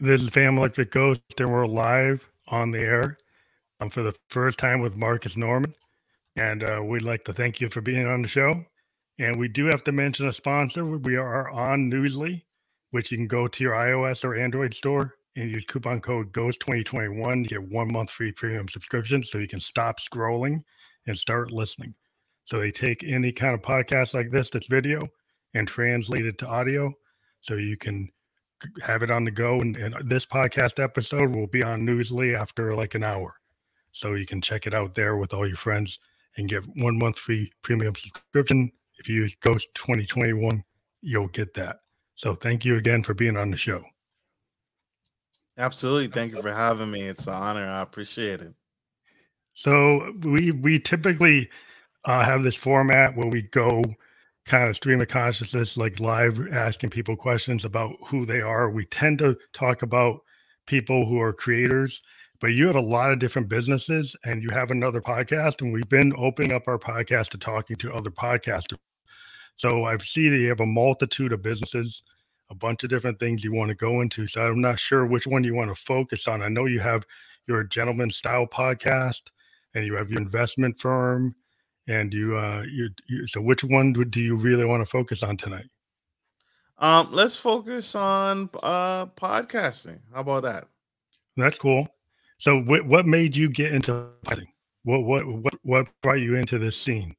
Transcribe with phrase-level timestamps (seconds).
[0.00, 3.16] This is Family Electric Ghost, and we're live on the air
[3.78, 5.72] um, for the first time with Marcus Norman.
[6.34, 8.64] And uh, we'd like to thank you for being on the show.
[9.20, 10.84] And we do have to mention a sponsor.
[10.84, 12.42] We are on Newsly,
[12.90, 17.44] which you can go to your iOS or Android store and use coupon code GHOST2021
[17.44, 20.64] to get one month free premium subscription so you can stop scrolling
[21.06, 21.94] and start listening.
[22.46, 25.06] So they take any kind of podcast like this that's video
[25.54, 26.92] and translate it to audio
[27.42, 28.10] so you can
[28.82, 29.60] have it on the go.
[29.60, 33.34] And, and this podcast episode will be on Newsly after like an hour.
[33.92, 35.98] So you can check it out there with all your friends
[36.36, 38.72] and get one month free premium subscription.
[38.98, 40.64] If you use Ghost 2021,
[41.00, 41.80] you'll get that.
[42.16, 43.84] So thank you again for being on the show.
[45.56, 46.08] Absolutely.
[46.08, 47.02] Thank you for having me.
[47.02, 47.64] It's an honor.
[47.64, 48.54] I appreciate it.
[49.54, 51.48] So we we typically
[52.04, 53.82] uh, have this format where we go
[54.46, 58.70] kind of stream of consciousness, like live asking people questions about who they are.
[58.70, 60.20] We tend to talk about
[60.66, 62.02] people who are creators,
[62.40, 65.88] but you have a lot of different businesses and you have another podcast, and we've
[65.88, 68.78] been opening up our podcast to talking to other podcasters.
[69.56, 72.02] So I see that you have a multitude of businesses,
[72.50, 74.26] a bunch of different things you want to go into.
[74.26, 76.42] So I'm not sure which one you want to focus on.
[76.42, 77.04] I know you have
[77.46, 79.22] your gentleman style podcast
[79.74, 81.34] and you have your investment firm
[81.88, 85.36] and you uh you, you so which one do you really want to focus on
[85.36, 85.66] tonight?
[86.78, 90.00] Um let's focus on uh podcasting.
[90.12, 90.64] How about that?
[91.36, 91.88] That's cool.
[92.38, 94.48] So what what made you get into podcasting?
[94.84, 97.16] What what what what brought you into this scene?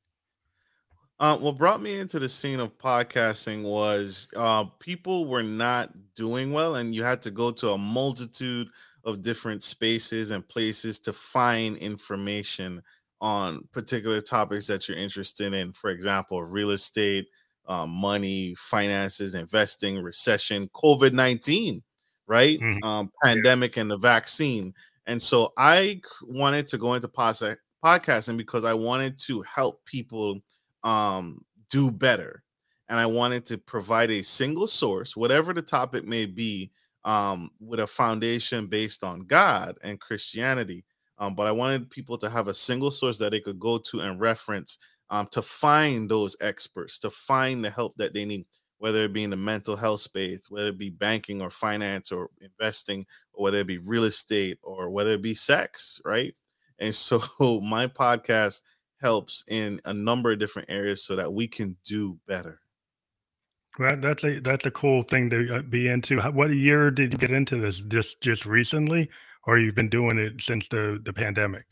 [1.17, 6.51] Uh, what brought me into the scene of podcasting was uh, people were not doing
[6.51, 8.67] well, and you had to go to a multitude
[9.05, 12.83] of different spaces and places to find information
[13.21, 15.73] on particular topics that you're interested in.
[15.73, 17.27] For example, real estate,
[17.67, 21.81] um, money, finances, investing, recession, COVID 19,
[22.27, 22.59] right?
[22.59, 22.83] Mm-hmm.
[22.83, 24.73] Um, pandemic, and the vaccine.
[25.07, 30.39] And so I wanted to go into podcasting because I wanted to help people
[30.83, 32.43] um, do better.
[32.87, 36.71] And I wanted to provide a single source, whatever the topic may be,
[37.03, 40.83] um, with a foundation based on God and Christianity
[41.17, 44.01] um, but I wanted people to have a single source that they could go to
[44.01, 44.77] and reference
[45.09, 48.45] um, to find those experts, to find the help that they need,
[48.79, 52.29] whether it be in the mental health space, whether it be banking or finance or
[52.41, 56.35] investing, or whether it be real estate or whether it be sex, right?
[56.79, 57.21] And so
[57.63, 58.61] my podcast
[59.01, 62.59] helps in a number of different areas so that we can do better.
[63.77, 66.21] Well, that's a that's a cool thing to uh, be into.
[66.21, 67.79] What year did you get into this?
[67.81, 69.09] Just just recently,
[69.45, 71.65] or you've been doing it since the the pandemic?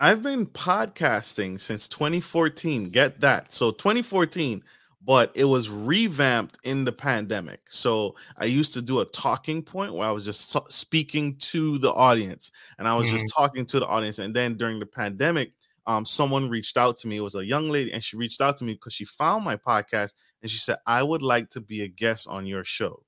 [0.00, 2.90] I've been podcasting since 2014.
[2.90, 3.52] Get that.
[3.52, 4.64] So 2014,
[5.04, 7.60] but it was revamped in the pandemic.
[7.68, 11.92] So I used to do a talking point where I was just speaking to the
[11.92, 13.16] audience and I was mm-hmm.
[13.16, 14.18] just talking to the audience.
[14.18, 15.52] And then during the pandemic,
[15.86, 17.18] um, someone reached out to me.
[17.18, 19.56] It was a young lady, and she reached out to me because she found my
[19.56, 23.04] podcast and she said, I would like to be a guest on your show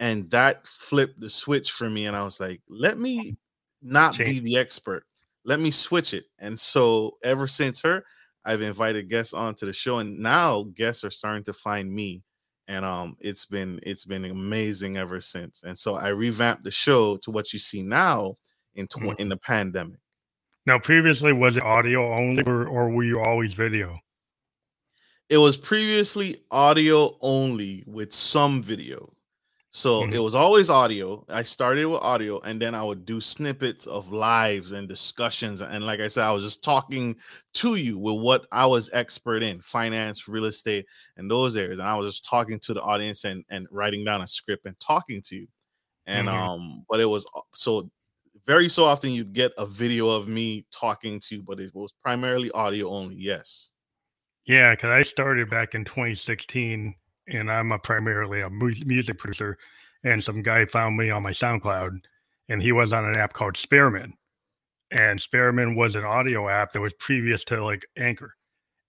[0.00, 3.36] and that flipped the switch for me and i was like let me
[3.82, 4.42] not Change.
[4.42, 5.04] be the expert.
[5.44, 6.24] Let me switch it.
[6.38, 8.04] And so ever since her
[8.46, 12.22] i've invited guests onto the show and now guests are starting to find me
[12.68, 15.62] and um it's been it's been amazing ever since.
[15.62, 18.36] And so i revamped the show to what you see now
[18.74, 19.20] in tw- mm-hmm.
[19.20, 20.00] in the pandemic.
[20.66, 23.98] Now previously was it audio only or, or were you always video?
[25.28, 29.12] It was previously audio only with some video
[29.72, 30.12] so mm-hmm.
[30.12, 31.24] it was always audio.
[31.28, 35.60] I started with audio and then I would do snippets of lives and discussions.
[35.60, 37.16] And like I said, I was just talking
[37.54, 40.86] to you with what I was expert in finance, real estate,
[41.16, 41.78] and those areas.
[41.78, 44.78] And I was just talking to the audience and, and writing down a script and
[44.80, 45.46] talking to you.
[46.06, 46.36] And mm-hmm.
[46.36, 47.88] um, but it was so
[48.44, 51.94] very so often you'd get a video of me talking to you, but it was
[52.02, 53.14] primarily audio only.
[53.14, 53.70] Yes.
[54.46, 56.94] Yeah, because I started back in 2016
[57.30, 59.58] and I'm a primarily a music producer.
[60.04, 62.00] And some guy found me on my SoundCloud,
[62.48, 64.14] and he was on an app called Spearman.
[64.90, 68.34] And Spearman was an audio app that was previous to like Anchor.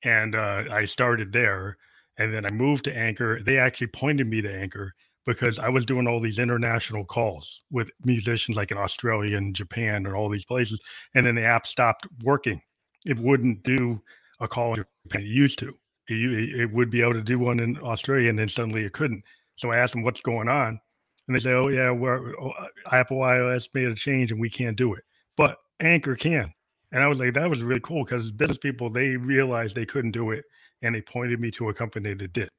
[0.03, 1.77] And uh, I started there,
[2.17, 3.41] and then I moved to Anchor.
[3.43, 4.93] They actually pointed me to Anchor
[5.25, 10.05] because I was doing all these international calls with musicians like in Australia and Japan
[10.07, 10.79] and all these places.
[11.13, 12.61] And then the app stopped working.
[13.05, 14.01] It wouldn't do
[14.39, 15.77] a call in Japan it used to
[16.11, 19.23] it would be able to do one in Australia, and then suddenly it couldn't.
[19.55, 20.79] So I asked them what's going on,
[21.27, 24.49] and they say, "Oh yeah, we're, oh, uh, Apple iOS made a change, and we
[24.49, 25.03] can't do it,
[25.37, 26.53] but Anchor can."
[26.91, 30.11] And I was like, that was really cool because business people they realized they couldn't
[30.11, 30.43] do it,
[30.81, 32.49] and they pointed me to a company that did,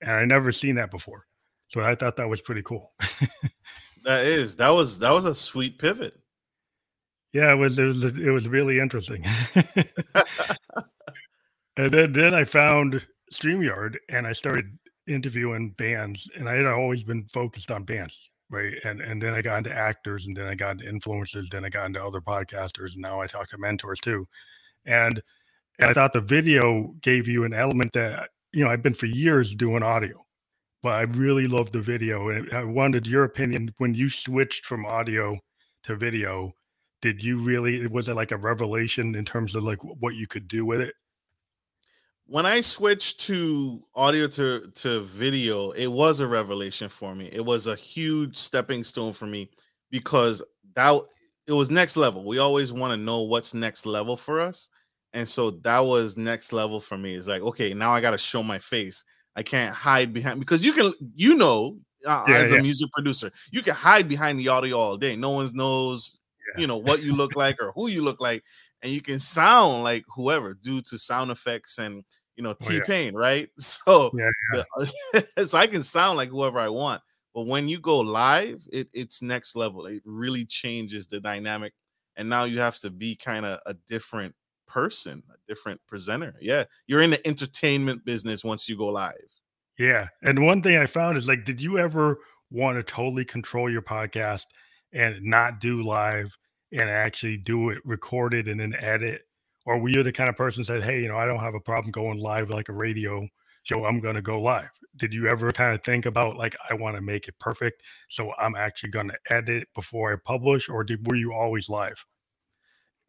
[0.00, 1.26] and I never seen that before.
[1.68, 2.92] So I thought that was pretty cool.
[4.04, 6.16] That is that was that was a sweet pivot.
[7.32, 9.24] Yeah, it was it was it was really interesting.
[11.76, 17.02] and then then I found StreamYard and I started interviewing bands and I had always
[17.02, 18.18] been focused on bands,
[18.50, 18.74] right?
[18.84, 21.68] And and then I got into actors and then I got into influencers, then I
[21.70, 24.26] got into other podcasters, and now I talk to mentors too.
[24.86, 25.22] And
[25.78, 29.06] and I thought the video gave you an element that you know I've been for
[29.06, 30.24] years doing audio,
[30.82, 32.28] but I really loved the video.
[32.28, 35.38] And I wanted your opinion when you switched from audio
[35.84, 36.52] to video.
[37.02, 40.48] Did you really was it like a revelation in terms of like what you could
[40.48, 40.94] do with it?
[42.26, 47.28] When I switched to audio to to video, it was a revelation for me.
[47.32, 49.50] It was a huge stepping stone for me
[49.90, 50.42] because
[50.74, 51.00] that
[51.46, 52.24] it was next level.
[52.24, 54.68] We always want to know what's next level for us.
[55.12, 57.14] And so that was next level for me.
[57.14, 59.04] It's like, okay, now I got to show my face.
[59.36, 62.58] I can't hide behind because you can, you know, uh, yeah, as yeah.
[62.58, 65.16] a music producer, you can hide behind the audio all day.
[65.16, 66.20] No one knows,
[66.54, 66.60] yeah.
[66.62, 68.42] you know, what you look like or who you look like,
[68.82, 72.04] and you can sound like whoever due to sound effects and
[72.36, 73.26] you know, T Pain, oh, yeah.
[73.26, 73.48] right?
[73.58, 74.64] So, yeah,
[75.14, 75.20] yeah.
[75.46, 77.02] So I can sound like whoever I want.
[77.34, 79.86] But when you go live, it, it's next level.
[79.86, 81.72] It really changes the dynamic.
[82.16, 84.34] And now you have to be kind of a different
[84.66, 86.34] person, a different presenter.
[86.40, 86.64] Yeah.
[86.86, 89.14] You're in the entertainment business once you go live.
[89.78, 90.08] Yeah.
[90.22, 92.18] And one thing I found is like, did you ever
[92.50, 94.44] want to totally control your podcast
[94.92, 96.36] and not do live
[96.72, 99.26] and actually do it recorded and then edit
[99.64, 101.60] or were you the kind of person said, "Hey, you know, I don't have a
[101.60, 103.26] problem going live like a radio
[103.62, 103.84] show.
[103.84, 106.96] I'm going to go live." Did you ever kind of think about like I want
[106.96, 111.06] to make it perfect, so I'm actually going to edit before I publish, or did
[111.06, 112.04] were you always live?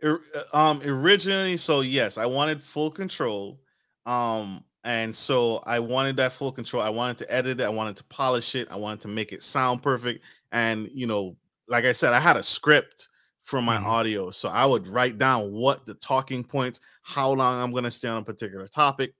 [0.03, 0.17] Uh,
[0.53, 3.59] um, originally, so yes, I wanted full control.
[4.05, 6.83] Um, and so I wanted that full control.
[6.83, 7.63] I wanted to edit it.
[7.63, 8.67] I wanted to polish it.
[8.69, 10.23] I wanted to make it sound perfect.
[10.51, 11.37] And you know,
[11.67, 13.07] like I said, I had a script
[13.43, 13.85] from my mm-hmm.
[13.85, 14.31] audio.
[14.31, 18.07] So I would write down what the talking points, how long I'm going to stay
[18.07, 19.13] on a particular topic.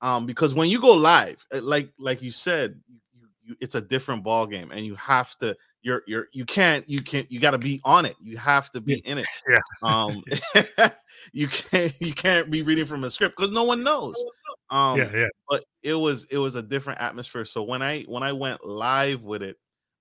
[0.00, 3.80] Um, because when you go live, eh, like like you said, you, you, it's a
[3.80, 5.56] different ball game, and you have to.
[5.82, 8.16] You're you're you can't you can't you got to be on it.
[8.18, 9.26] You have to be in it.
[9.48, 9.58] Yeah.
[9.82, 10.22] Um,
[11.32, 14.22] you can't you can't be reading from a script because no one knows.
[14.70, 15.28] Um, yeah, yeah.
[15.48, 17.44] But it was it was a different atmosphere.
[17.44, 19.56] So when I when I went live with it,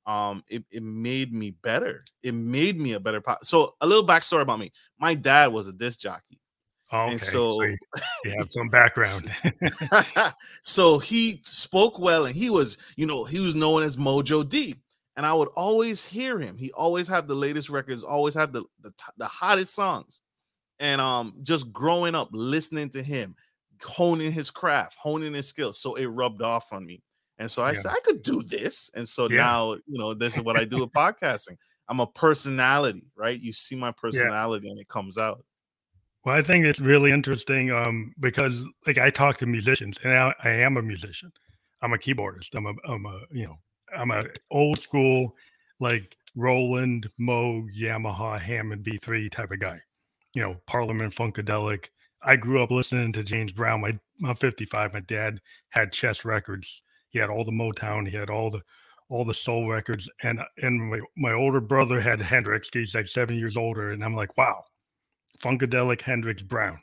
[0.06, 2.04] um it, it made me better.
[2.22, 4.72] It made me a better po- so a little backstory about me.
[5.00, 6.40] My dad was a disc jockey
[6.92, 7.12] oh, okay.
[7.14, 7.78] and so, so you
[8.38, 9.32] have some background.
[10.64, 14.76] So he spoke well and he was you know he was known as mojo d
[15.16, 16.58] and i would always hear him.
[16.58, 20.22] He always had the latest records always had the, the the hottest songs
[20.80, 23.36] and um just growing up listening to him
[23.84, 27.02] honing his craft honing his skills so it rubbed off on me
[27.38, 27.80] and so I yeah.
[27.80, 28.92] said, I could do this.
[28.96, 29.38] And so yeah.
[29.38, 31.58] now, you know, this is what I do with podcasting.
[31.90, 33.40] I'm a personality, right?
[33.40, 34.72] You see my personality yeah.
[34.72, 35.44] and it comes out.
[36.24, 40.34] Well, I think it's really interesting um, because, like, I talk to musicians, and I,
[40.42, 41.34] I, am a musician.
[41.82, 42.56] I'm a keyboardist.
[42.56, 43.58] I'm a, I'm a, you know,
[43.94, 45.36] I'm a old school,
[45.82, 49.82] like Roland, Moog, Yamaha, Hammond B3 type of guy.
[50.34, 51.88] You know, Parliament Funkadelic.
[52.22, 53.82] I grew up listening to James Brown.
[53.82, 54.94] My, I'm 55.
[54.94, 55.42] My dad
[55.72, 56.83] had chess records
[57.14, 58.10] he had all the Motown.
[58.10, 58.62] He had all the
[59.10, 60.10] all the soul records.
[60.24, 62.70] And and my, my older brother had Hendrix.
[62.74, 63.92] He's like seven years older.
[63.92, 64.64] And I'm like, wow,
[65.42, 66.80] Funkadelic Hendrix Brown.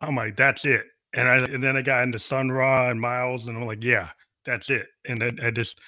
[0.00, 0.84] I'm like, that's it.
[1.14, 4.10] And I and then I got into Sun Ra and Miles, and I'm like, yeah,
[4.44, 4.86] that's it.
[5.06, 5.80] And then I just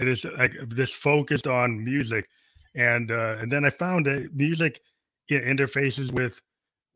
[0.00, 2.28] I just I just focused on music.
[2.76, 4.80] And uh, and then I found that music
[5.30, 6.40] interfaces with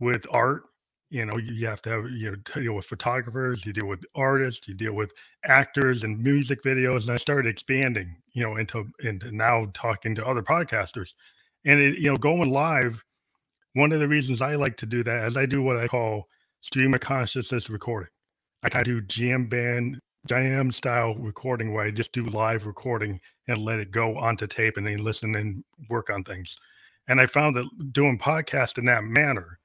[0.00, 0.64] with art
[1.10, 4.68] you know you have to have you know deal with photographers you deal with artists
[4.68, 5.12] you deal with
[5.44, 10.26] actors and music videos and i started expanding you know into into now talking to
[10.26, 11.12] other podcasters.
[11.64, 13.02] And it, you know going live
[13.74, 16.28] one of the reasons i like to do that is i do what i call
[16.60, 18.10] stream of consciousness recording.
[18.62, 23.20] I kind of do jam band jam style recording where i just do live recording
[23.46, 26.56] and let it go onto tape and then listen and work on things.
[27.08, 29.57] And i found that doing podcast in that manner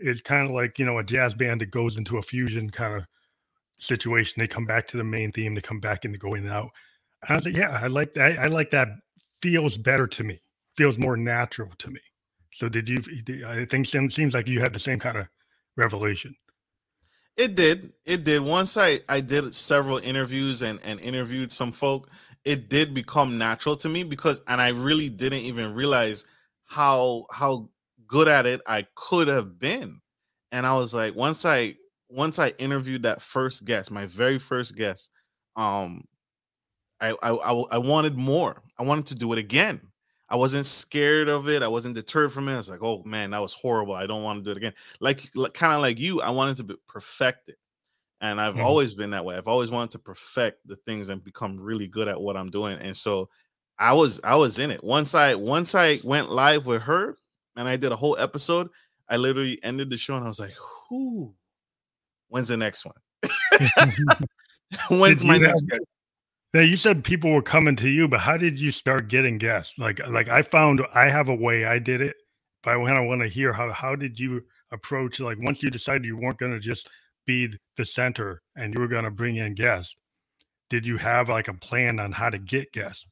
[0.00, 2.96] it's kind of like you know a jazz band that goes into a fusion kind
[2.96, 3.06] of
[3.78, 4.34] situation.
[4.38, 5.54] They come back to the main theme.
[5.54, 6.70] They come back and they go in and out.
[7.22, 8.38] And I was like, yeah, I like that.
[8.38, 8.88] I like that.
[9.42, 10.40] Feels better to me.
[10.76, 12.00] Feels more natural to me.
[12.52, 12.98] So did you?
[13.46, 15.26] I think it seems like you had the same kind of
[15.76, 16.34] revelation.
[17.36, 17.92] It did.
[18.04, 18.42] It did.
[18.42, 22.10] Once I I did several interviews and and interviewed some folk,
[22.44, 26.24] it did become natural to me because and I really didn't even realize
[26.64, 27.70] how how
[28.10, 30.00] good at it I could have been.
[30.52, 31.76] And I was like, once I
[32.08, 35.10] once I interviewed that first guest, my very first guest,
[35.56, 36.04] um,
[37.00, 38.60] I I I, I wanted more.
[38.78, 39.80] I wanted to do it again.
[40.28, 41.62] I wasn't scared of it.
[41.62, 42.54] I wasn't deterred from it.
[42.54, 43.94] I was like, oh man, that was horrible.
[43.94, 44.74] I don't want to do it again.
[45.00, 47.56] Like, like kind of like you, I wanted to be, perfect it.
[48.20, 48.62] And I've mm-hmm.
[48.62, 49.36] always been that way.
[49.36, 52.78] I've always wanted to perfect the things and become really good at what I'm doing.
[52.78, 53.28] And so
[53.78, 54.84] I was I was in it.
[54.84, 57.16] Once I once I went live with her
[57.56, 58.68] and I did a whole episode,
[59.08, 60.54] I literally ended the show and I was like,
[60.88, 61.34] "Who?
[62.30, 62.94] when's the next one?
[64.90, 65.80] when's my next have,
[66.54, 69.78] now you said people were coming to you, but how did you start getting guests?
[69.78, 72.16] Like, like I found I have a way I did it,
[72.62, 74.42] but I kind of want to hear how how did you
[74.72, 75.20] approach?
[75.20, 76.88] Like, once you decided you weren't going to just
[77.26, 79.94] be the center and you were going to bring in guests,
[80.70, 83.06] did you have like a plan on how to get guests?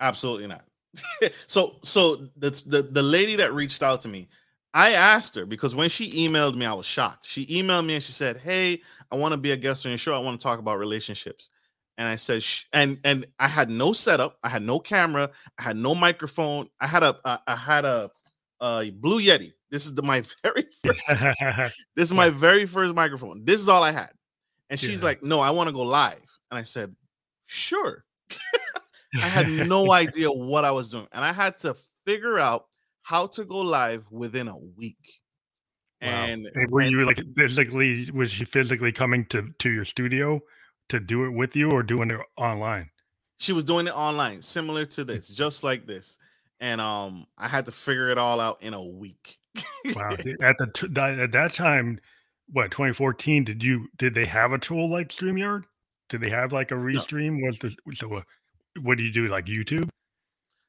[0.00, 0.64] Absolutely not.
[1.46, 4.28] so, so the, the the lady that reached out to me,
[4.74, 7.26] I asked her because when she emailed me, I was shocked.
[7.26, 9.98] She emailed me and she said, "Hey, I want to be a guest on your
[9.98, 10.14] show.
[10.14, 11.50] I want to talk about relationships."
[11.98, 12.64] and I said, Shh.
[12.72, 16.86] and and I had no setup, I had no camera, I had no microphone, I
[16.86, 18.10] had a I, I had a,
[18.60, 19.52] a Blue Yeti.
[19.70, 21.74] This is the, my very first.
[21.96, 23.44] this is my very first microphone.
[23.44, 24.10] This is all I had,
[24.70, 25.06] and she's yeah.
[25.06, 26.94] like, "No, I want to go live," and I said,
[27.46, 28.04] "Sure."
[29.14, 32.66] I had no idea what I was doing, and I had to figure out
[33.02, 35.20] how to go live within a week.
[36.02, 36.08] Wow.
[36.08, 38.08] And, and were and, you like physically?
[38.12, 40.40] Was she physically coming to to your studio?
[40.88, 42.90] to do it with you or doing it online?
[43.38, 46.18] She was doing it online, similar to this, just like this.
[46.60, 49.38] And um, I had to figure it all out in a week.
[49.94, 50.10] wow!
[50.42, 52.00] At the at that time,
[52.50, 53.44] what 2014?
[53.44, 55.64] Did you did they have a tool like Streamyard?
[56.08, 57.38] Did they have like a restream?
[57.40, 57.46] No.
[57.46, 58.14] Was there so?
[58.16, 58.22] Uh,
[58.82, 59.28] what do you do?
[59.28, 59.88] Like YouTube?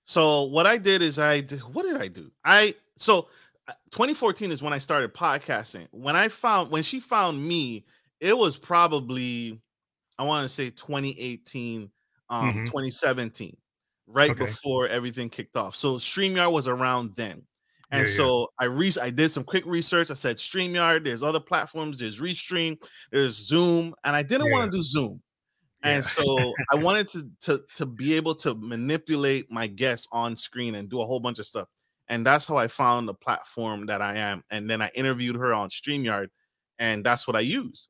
[0.06, 2.32] So what I did is I did, what did I do?
[2.44, 3.28] I so
[3.68, 5.88] uh, 2014 is when I started podcasting.
[5.92, 7.86] When I found when she found me,
[8.20, 9.62] it was probably
[10.18, 11.90] I want to say 2018,
[12.30, 12.64] um, mm-hmm.
[12.66, 13.56] 2017,
[14.08, 14.46] right okay.
[14.46, 15.76] before everything kicked off.
[15.76, 17.44] So StreamYard was around then.
[17.92, 18.46] And yeah, so yeah.
[18.60, 20.12] I re- I did some quick research.
[20.12, 22.78] I said StreamYard, there's other platforms, there's Restream,
[23.12, 24.54] there's Zoom, and I didn't yeah.
[24.54, 25.22] want to do Zoom.
[25.84, 30.76] And so I wanted to, to to be able to manipulate my guests on screen
[30.76, 31.68] and do a whole bunch of stuff.
[32.08, 34.44] And that's how I found the platform that I am.
[34.50, 36.30] And then I interviewed her on StreamYard,
[36.80, 37.90] and that's what I use.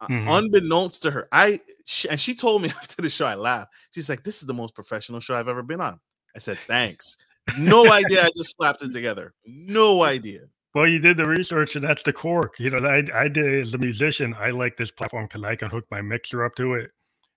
[0.00, 0.28] Uh, mm-hmm.
[0.28, 1.28] unbeknownst to her.
[1.30, 3.72] I she, and she told me after the show, I laughed.
[3.90, 6.00] She's like, "This is the most professional show I've ever been on."
[6.34, 7.16] I said, "Thanks."
[7.58, 8.22] No idea.
[8.22, 9.34] I just slapped it together.
[9.44, 10.42] No idea.
[10.74, 12.58] Well, you did the research, and that's the cork.
[12.58, 14.34] You know, I I did as a musician.
[14.38, 16.92] I like this platform because I can hook my mixer up to it,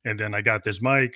[0.05, 1.15] and then I got this mic.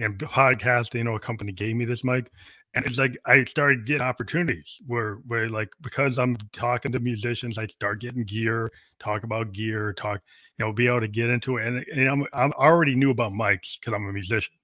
[0.00, 2.28] And podcasting, you know, a company gave me this mic,
[2.74, 7.58] and it's like I started getting opportunities where where like because I'm talking to musicians,
[7.58, 10.20] I start getting gear, talk about gear, talk
[10.58, 11.66] you know, be able to get into it.
[11.66, 14.54] And, and I'm, I'm already knew about mics because I'm a musician,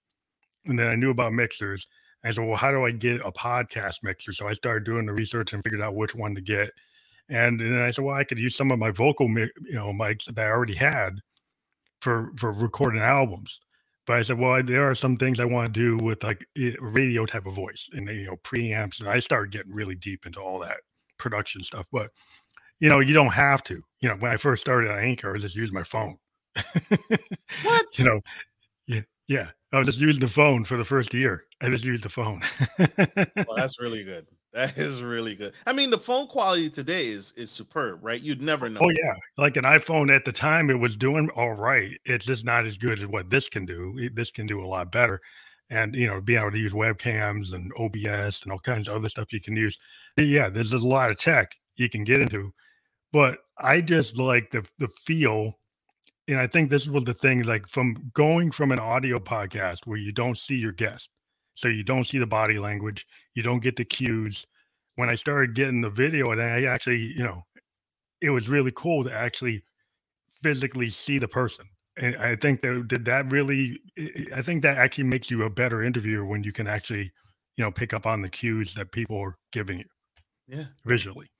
[0.66, 1.86] and then I knew about mixers.
[2.24, 4.32] I said, well, how do I get a podcast mixer?
[4.32, 6.70] So I started doing the research and figured out which one to get.
[7.30, 10.26] And, then I said, well, I could use some of my vocal, you know, mics
[10.26, 11.20] that I already had
[12.00, 13.60] for for recording albums.
[14.06, 16.44] But I said, well, there are some things I want to do with like
[16.80, 20.40] radio type of voice and you know preamps, and I started getting really deep into
[20.40, 20.78] all that
[21.18, 21.86] production stuff.
[21.92, 22.10] But
[22.80, 23.82] you know, you don't have to.
[24.00, 26.16] You know, when I first started on Anchor, I was just using my phone.
[27.62, 27.98] what?
[27.98, 28.20] You know,
[28.86, 29.50] yeah, yeah.
[29.72, 31.44] I was just using the phone for the first year.
[31.60, 32.42] I just used the phone.
[32.78, 34.26] well, that's really good.
[34.52, 35.54] That is really good.
[35.64, 38.20] I mean, the phone quality today is is superb, right?
[38.20, 38.80] You'd never know.
[38.82, 41.92] Oh yeah, like an iPhone at the time, it was doing all right.
[42.04, 44.10] It's just not as good as what this can do.
[44.12, 45.20] This can do a lot better,
[45.70, 49.08] and you know, being able to use webcams and OBS and all kinds of other
[49.08, 49.78] stuff you can use.
[50.16, 52.52] Yeah, there's a lot of tech you can get into
[53.12, 55.58] but I just like the the feel,
[56.28, 57.42] and I think this was the thing.
[57.42, 61.10] Like from going from an audio podcast where you don't see your guest,
[61.60, 64.46] so you don't see the body language, you don't get the cues.
[64.96, 67.42] When I started getting the video, and I actually, you know,
[68.20, 69.62] it was really cool to actually
[70.42, 71.66] physically see the person.
[71.98, 73.78] And I think that did that really.
[74.34, 77.12] I think that actually makes you a better interviewer when you can actually,
[77.56, 79.84] you know, pick up on the cues that people are giving you.
[80.48, 81.30] Yeah, visually.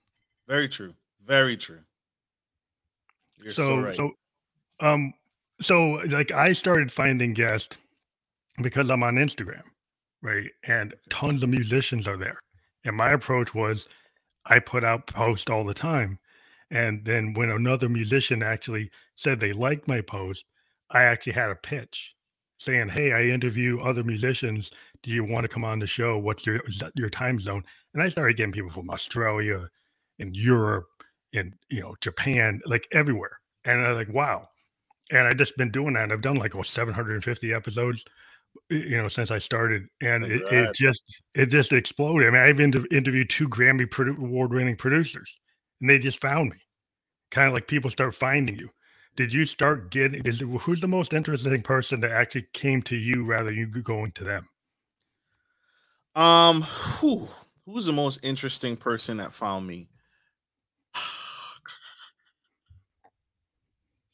[0.47, 0.95] Very true.
[1.27, 1.81] Very true.
[3.39, 3.95] You're so, so right.
[3.95, 4.11] So,
[4.81, 5.15] um,
[5.61, 7.77] so like I started finding guests
[8.63, 9.63] because I'm on Instagram,
[10.23, 10.51] right?
[10.67, 12.39] And tons of musicians are there.
[12.85, 13.89] And my approach was
[14.47, 16.19] I put out posts all the time.
[16.71, 20.45] And then when another musician actually said they liked my post,
[20.91, 22.15] I actually had a pitch
[22.59, 24.71] saying, Hey, I interview other musicians.
[25.03, 26.19] Do you want to come on the show?
[26.19, 26.61] What's your
[26.95, 27.65] your time zone?
[27.95, 29.69] And I started getting people from Australia
[30.19, 30.87] and Europe
[31.33, 33.41] in you know Japan, like everywhere.
[33.65, 34.49] And I was like, wow.
[35.11, 36.13] And I just been doing that.
[36.13, 38.05] I've done like oh, 750 episodes,
[38.69, 41.03] you know, since I started, and it, it, just
[41.35, 42.29] it just exploded.
[42.29, 45.37] I mean, I've inter- interviewed two Grammy award winning producers,
[45.81, 46.57] and they just found me.
[47.31, 48.71] Kind of like people start finding you.
[49.17, 50.23] Did you start getting?
[50.25, 54.13] Is who's the most interesting person that actually came to you rather than you going
[54.13, 54.49] to them?
[56.15, 57.29] Um, who
[57.65, 59.89] who's the most interesting person that found me?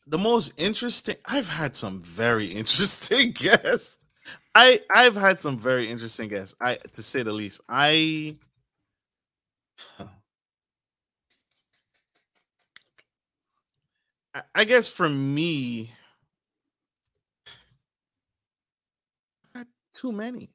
[0.06, 1.16] the most interesting.
[1.26, 3.98] I've had some very interesting guests.
[4.58, 6.54] I I've had some very interesting guests.
[6.58, 7.60] I to say the least.
[7.68, 8.38] I
[14.54, 15.92] I guess for me,
[19.92, 20.50] too many.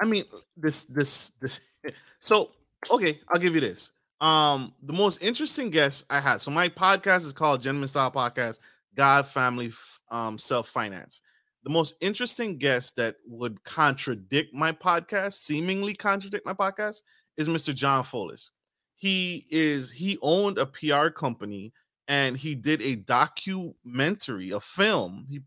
[0.00, 0.24] I mean,
[0.56, 1.60] this this this.
[2.20, 2.52] So
[2.88, 3.90] okay, I'll give you this.
[4.20, 6.40] Um, the most interesting guest I had.
[6.40, 8.60] So my podcast is called Gentleman Style Podcast.
[8.94, 9.72] God, family,
[10.08, 11.20] um, self finance
[11.64, 17.02] the most interesting guest that would contradict my podcast, seemingly contradict my podcast,
[17.36, 17.74] is Mr.
[17.74, 18.50] John Folis.
[18.96, 21.72] He is he owned a PR company
[22.08, 25.26] and he did a documentary, a film.
[25.28, 25.40] He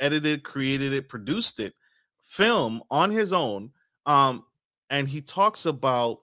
[0.00, 1.74] edited, created it, produced it,
[2.22, 3.70] film on his own.
[4.06, 4.44] Um,
[4.88, 6.20] and he talks about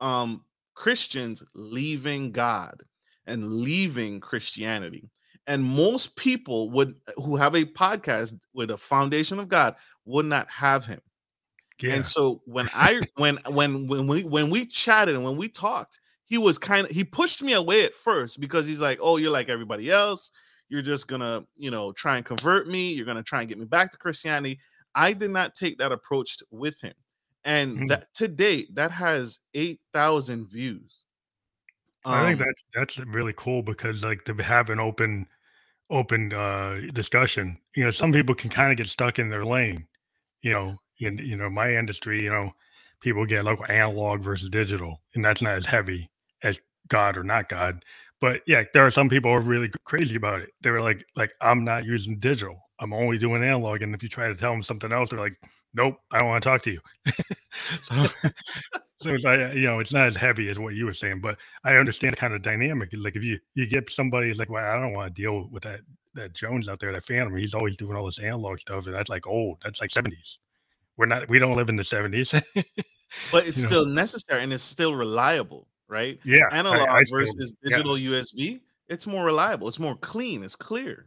[0.00, 2.82] um Christians leaving God
[3.26, 5.10] and leaving Christianity
[5.46, 10.48] and most people would who have a podcast with a foundation of god would not
[10.50, 11.00] have him.
[11.80, 11.94] Yeah.
[11.94, 15.98] and so when i when when when we when we chatted and when we talked
[16.26, 19.30] he was kind of he pushed me away at first because he's like oh you're
[19.30, 20.32] like everybody else.
[20.68, 22.92] You're just gonna you know try and convert me.
[22.92, 24.58] You're gonna try and get me back to christianity.
[24.94, 26.94] I did not take that approach with him.
[27.44, 27.88] And mm.
[27.88, 31.04] that to date that has 8000 views.
[32.04, 35.26] I think um that's that's really cool because like to have an open
[35.90, 37.58] open uh, discussion.
[37.74, 39.86] You know, some people can kind of get stuck in their lane.
[40.42, 42.52] You know, in you know my industry, you know,
[43.00, 46.10] people get like analog versus digital, and that's not as heavy
[46.42, 46.58] as
[46.88, 47.84] God or not God.
[48.20, 50.50] But yeah, there are some people who are really crazy about it.
[50.62, 52.58] They're like, like I'm not using digital.
[52.80, 53.82] I'm only doing analog.
[53.82, 55.38] And if you try to tell them something else, they're like,
[55.74, 56.80] nope, I don't want to talk to you.
[57.82, 58.06] so,
[59.00, 61.36] so it's like you know, it's not as heavy as what you were saying, but
[61.64, 62.90] I understand the kind of dynamic.
[62.94, 65.80] Like if you you get somebody like, well, I don't want to deal with that
[66.14, 67.36] that Jones out there, that Phantom.
[67.36, 69.58] He's always doing all this analog stuff, and that's like old.
[69.62, 70.38] That's like seventies.
[70.96, 71.28] We're not.
[71.28, 72.32] We don't live in the seventies.
[72.32, 72.54] but
[73.46, 73.92] it's still know?
[73.92, 76.18] necessary and it's still reliable, right?
[76.24, 76.48] Yeah.
[76.52, 78.18] Analog I, I versus still, digital yeah.
[78.18, 78.60] USB.
[78.88, 79.68] It's more reliable.
[79.68, 80.42] It's more clean.
[80.42, 81.06] It's clear.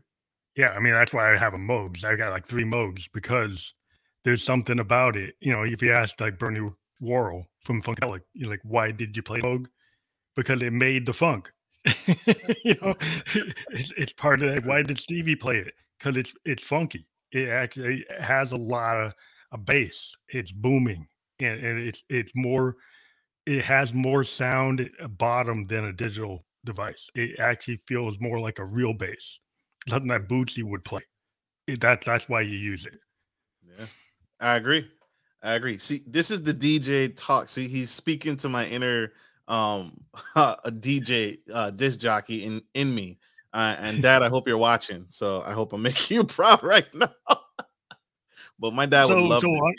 [0.56, 2.04] Yeah, I mean that's why I have a Moogs.
[2.04, 3.73] I got like three Moogs because
[4.23, 5.36] there's something about it.
[5.39, 8.21] You know, if you ask like Bernie Worrell from Funkadelic.
[8.33, 9.67] You're like, why did you play Moog?
[10.35, 11.51] Because it made the funk.
[12.63, 12.95] you know,
[13.71, 14.65] it's, it's part of that.
[14.65, 15.73] Why did Stevie play it?
[15.97, 17.07] Because it's it's funky.
[17.31, 19.13] It actually has a lot of
[19.51, 20.13] a bass.
[20.29, 21.07] It's booming,
[21.39, 22.75] and, and it's it's more.
[23.45, 27.07] It has more sound uh, bottom than a digital device.
[27.15, 29.39] It actually feels more like a real bass,
[29.88, 31.01] something that Bootsy would play.
[31.65, 32.99] It, that that's why you use it.
[33.77, 33.85] Yeah,
[34.39, 34.89] I agree.
[35.41, 35.78] I agree.
[35.78, 37.49] See, this is the DJ talk.
[37.49, 39.13] See, he's speaking to my inner
[39.47, 40.04] um
[40.36, 43.19] a DJ uh disc jockey in in me.
[43.54, 45.06] Uh, and dad, I hope you're watching.
[45.10, 47.13] So I hope I'm making you proud right now.
[48.60, 49.75] but my dad so, would love so on,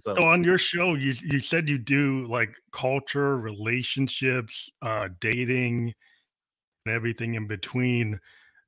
[0.00, 5.92] so on your show, you you said you do like culture, relationships, uh dating,
[6.86, 8.18] and everything in between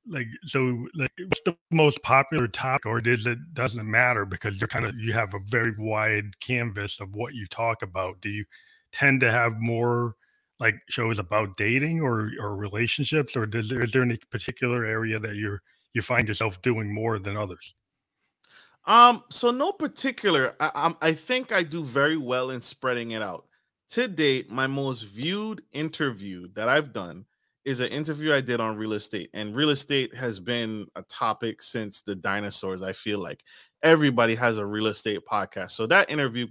[0.09, 4.67] like so like what's the most popular topic or does it doesn't matter because you're
[4.67, 8.19] kind of you have a very wide canvas of what you talk about.
[8.21, 8.45] Do you
[8.91, 10.15] tend to have more
[10.59, 15.19] like shows about dating or or relationships or does there, is there any particular area
[15.19, 15.61] that you're
[15.93, 17.73] you find yourself doing more than others?
[18.85, 20.55] Um so no particular.
[20.59, 23.45] I, I, I think i do very well in spreading it out.
[23.91, 27.25] To date my most viewed interview that i've done
[27.67, 31.61] is an interview I did on real estate, and real estate has been a topic
[31.61, 32.81] since the dinosaurs.
[32.81, 33.43] I feel like
[33.83, 35.71] everybody has a real estate podcast.
[35.71, 36.47] So that interview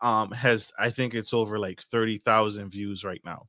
[0.00, 3.46] um has I think it's over like 30,000 views right now.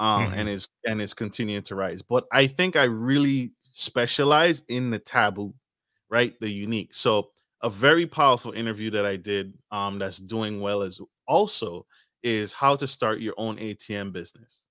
[0.00, 0.40] Um mm-hmm.
[0.40, 2.02] and is and is continuing to rise.
[2.02, 5.54] But I think I really specialize in the taboo,
[6.10, 6.34] right?
[6.40, 6.94] The unique.
[6.94, 7.30] So
[7.62, 11.86] a very powerful interview that I did um that's doing well is also
[12.24, 14.64] is how to start your own ATM business.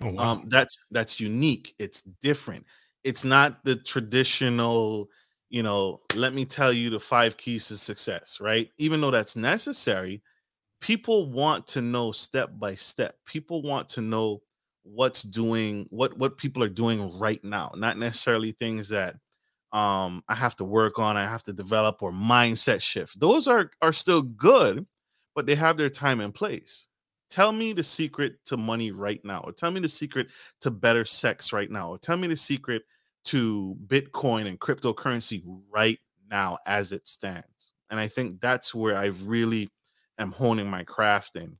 [0.00, 0.30] Oh, wow.
[0.30, 1.74] Um, that's that's unique.
[1.78, 2.66] It's different.
[3.04, 5.08] It's not the traditional,
[5.50, 8.70] you know, let me tell you the five keys to success, right?
[8.78, 10.22] Even though that's necessary,
[10.80, 13.16] people want to know step by step.
[13.26, 14.42] People want to know
[14.84, 19.16] what's doing what what people are doing right now, not necessarily things that
[19.72, 23.18] um I have to work on, I have to develop or mindset shift.
[23.20, 24.86] Those are are still good,
[25.34, 26.88] but they have their time and place.
[27.28, 30.28] Tell me the secret to money right now, or tell me the secret
[30.60, 32.82] to better sex right now, or tell me the secret
[33.24, 35.98] to Bitcoin and cryptocurrency right
[36.30, 37.72] now as it stands.
[37.90, 39.68] And I think that's where I really
[40.18, 41.56] am honing my craft in.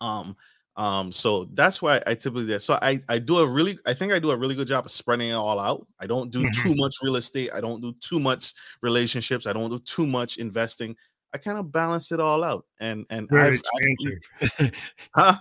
[0.00, 0.36] Um,
[0.76, 2.58] um, so that's why I typically do.
[2.58, 4.90] So I I do a really I think I do a really good job of
[4.90, 5.86] spreading it all out.
[6.00, 6.68] I don't do mm-hmm.
[6.68, 7.50] too much real estate.
[7.54, 9.46] I don't do too much relationships.
[9.46, 10.96] I don't do too much investing.
[11.34, 12.64] I kind of balance it all out.
[12.80, 14.20] And and very expansive.
[14.40, 14.72] Actually,
[15.14, 15.36] huh?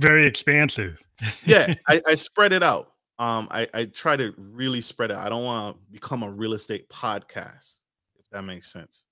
[0.00, 1.02] Very expansive.
[1.44, 2.92] yeah, I, I spread it out.
[3.18, 5.16] Um, I, I try to really spread it.
[5.16, 7.80] I don't want to become a real estate podcast,
[8.16, 9.06] if that makes sense.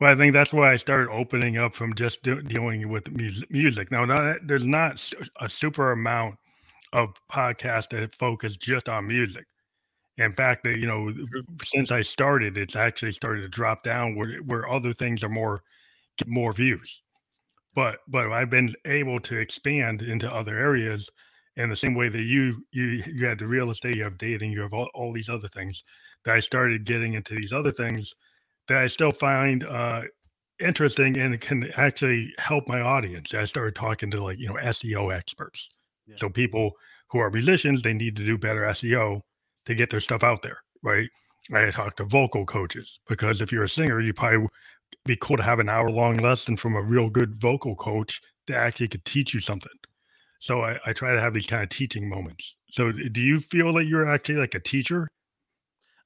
[0.00, 3.08] Well, I think that's why I started opening up from just do, dealing with
[3.50, 3.90] music.
[3.90, 6.36] Now, not, there's not a super amount
[6.92, 9.46] of podcasts that focus just on music.
[10.20, 11.12] In fact, that you know,
[11.64, 15.62] since I started, it's actually started to drop down where where other things are more
[16.18, 17.02] get more views.
[17.74, 21.08] But but I've been able to expand into other areas
[21.56, 24.52] in the same way that you you you had the real estate, you have dating,
[24.52, 25.82] you have all, all these other things.
[26.26, 28.14] That I started getting into these other things
[28.68, 30.02] that I still find uh,
[30.60, 33.32] interesting and can actually help my audience.
[33.32, 35.70] I started talking to like you know SEO experts,
[36.06, 36.16] yeah.
[36.18, 36.72] so people
[37.08, 39.22] who are musicians they need to do better SEO
[39.66, 41.08] to get their stuff out there, right?
[41.52, 44.46] I talk to vocal coaches because if you're a singer, you probably
[45.04, 48.56] be cool to have an hour long lesson from a real good vocal coach that
[48.56, 49.72] actually could teach you something.
[50.40, 52.56] So I, I try to have these kind of teaching moments.
[52.70, 55.08] So do you feel that you're actually like a teacher?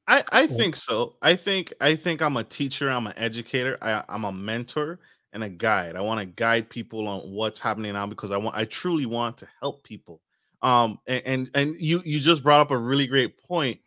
[0.06, 1.16] I, I think so.
[1.22, 4.98] I think I think I'm a teacher, I'm an educator, I, I'm a mentor
[5.32, 5.96] and a guide.
[5.96, 9.38] I want to guide people on what's happening now because I want I truly want
[9.38, 10.20] to help people.
[10.64, 13.78] Um and and, and you you just brought up a really great point.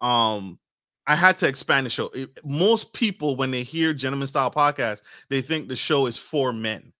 [0.00, 0.58] Um
[1.06, 2.12] I had to expand the show.
[2.44, 6.92] Most people, when they hear Gentleman Style Podcast, they think the show is for men.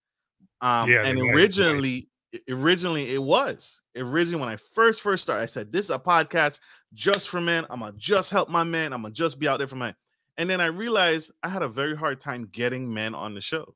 [0.61, 2.09] Um, yeah, and originally,
[2.49, 6.61] originally it was originally when i first first started i said this is a podcast
[6.95, 9.69] just for men i'm gonna just help my men i'm gonna just be out there
[9.69, 9.95] for men
[10.39, 13.75] and then i realized i had a very hard time getting men on the show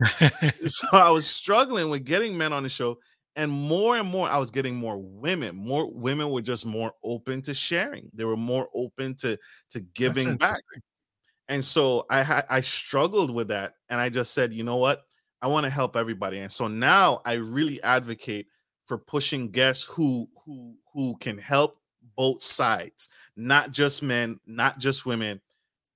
[0.64, 2.98] so i was struggling with getting men on the show
[3.36, 7.40] and more and more i was getting more women more women were just more open
[7.40, 9.38] to sharing they were more open to
[9.70, 10.60] to giving back
[11.48, 15.02] and so i had i struggled with that and i just said you know what
[15.42, 16.38] I want to help everybody.
[16.38, 18.46] And so now I really advocate
[18.86, 21.78] for pushing guests who who who can help
[22.16, 25.40] both sides, not just men, not just women.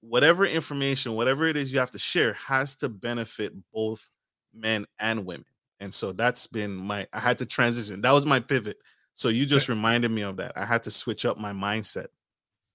[0.01, 4.11] Whatever information, whatever it is you have to share has to benefit both
[4.53, 5.47] men and women.
[5.81, 8.01] And so that's been my I had to transition.
[8.01, 8.79] That was my pivot.
[9.15, 10.53] So you just reminded me of that.
[10.57, 12.07] I had to switch up my mindset.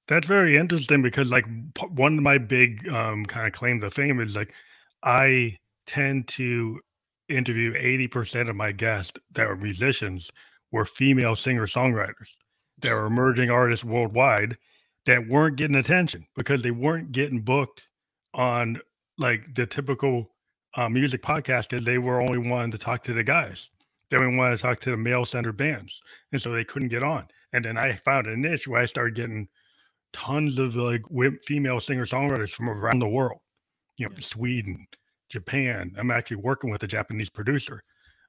[0.08, 1.46] That's very interesting because like
[1.90, 4.54] one of my big um kind of claims of fame is like
[5.04, 6.80] I tend to
[7.30, 10.30] interview 80% of my guests that were musicians
[10.72, 12.28] were female singer songwriters
[12.80, 14.58] that were emerging artists worldwide
[15.06, 17.84] that weren't getting attention because they weren't getting booked
[18.34, 18.80] on
[19.18, 20.31] like the typical
[20.76, 23.70] uh, music podcast because they were only wanting to talk to the guys.
[24.10, 26.02] They only wanted to talk to the male centered bands.
[26.32, 27.28] And so they couldn't get on.
[27.54, 29.48] And then I found a niche where I started getting
[30.14, 31.04] tons of like
[31.46, 33.40] female singer songwriters from around the world,
[33.98, 34.22] you know, yeah.
[34.22, 34.86] Sweden,
[35.30, 35.94] Japan.
[35.98, 37.84] I'm actually working with a Japanese producer.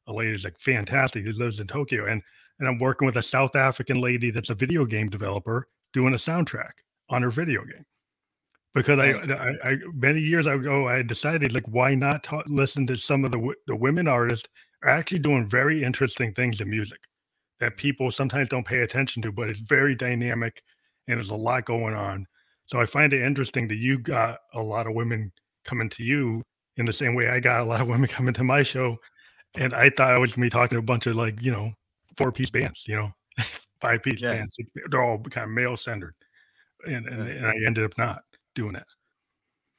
[0.07, 2.22] A lady is like fantastic who lives in Tokyo, and
[2.59, 6.16] and I'm working with a South African lady that's a video game developer doing a
[6.16, 6.72] soundtrack
[7.09, 7.85] on her video game.
[8.74, 12.96] Because I, I, I many years ago I decided like why not ta- listen to
[12.96, 14.48] some of the the women artists
[14.82, 16.98] are actually doing very interesting things in music
[17.61, 20.62] that people sometimes don't pay attention to, but it's very dynamic
[21.06, 22.26] and there's a lot going on.
[22.66, 25.30] So I find it interesting that you got a lot of women
[25.64, 26.42] coming to you
[26.76, 28.96] in the same way I got a lot of women coming to my show,
[29.56, 31.72] and I thought I was gonna be talking to a bunch of like you know
[32.16, 33.12] four piece bands, you know,
[33.80, 34.35] five piece yeah.
[34.35, 34.56] bands.
[34.90, 36.14] They're all kind of male centered,
[36.87, 38.22] and, and, and I ended up not
[38.54, 38.86] doing that.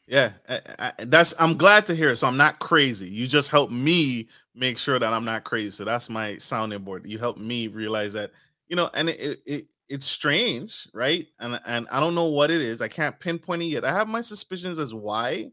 [0.08, 1.34] Yeah, I, I, that's.
[1.40, 2.18] I'm glad to hear it.
[2.18, 3.08] So I'm not crazy.
[3.08, 5.72] You just help me make sure that I'm not crazy.
[5.72, 7.06] So that's my sounding board.
[7.08, 8.32] You help me realize that
[8.68, 11.28] you know, and it, it it's strange, right?
[11.40, 12.82] And and I don't know what it is.
[12.82, 13.86] I can't pinpoint it yet.
[13.86, 15.52] I have my suspicions as why,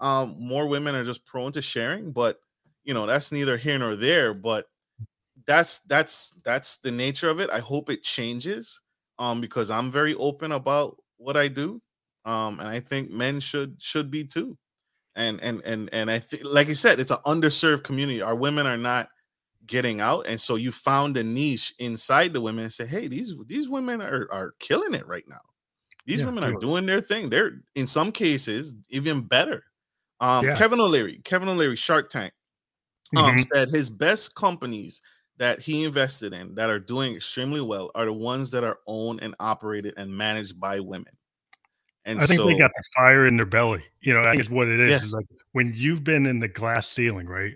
[0.00, 2.38] um, more women are just prone to sharing, but
[2.84, 4.32] you know, that's neither here nor there.
[4.32, 4.66] But
[5.46, 7.50] that's that's that's the nature of it.
[7.50, 8.80] I hope it changes
[9.18, 11.80] um because I'm very open about what I do.
[12.28, 14.58] Um, and I think men should should be too.
[15.16, 18.22] And and and and I think like you said, it's an underserved community.
[18.22, 19.10] Our women are not
[19.66, 23.34] getting out and so you found a niche inside the women and say hey these
[23.46, 25.40] these women are are killing it right now
[26.06, 27.30] These Yeah, women are doing their thing.
[27.30, 29.64] They're in some cases even better.
[30.20, 30.54] Um, Yeah.
[30.54, 32.32] Kevin O'Leary, Kevin O'Leary, Shark Tank,
[33.16, 33.52] um, Mhm.
[33.54, 35.02] said his best companies
[35.38, 39.22] that he invested in that are doing extremely well are the ones that are owned
[39.22, 41.17] and operated and managed by women.
[42.08, 43.84] And I think so, they got the fire in their belly.
[44.00, 44.90] You know, I think it's what it is.
[44.90, 45.04] Yeah.
[45.04, 47.52] Is like when you've been in the glass ceiling, right?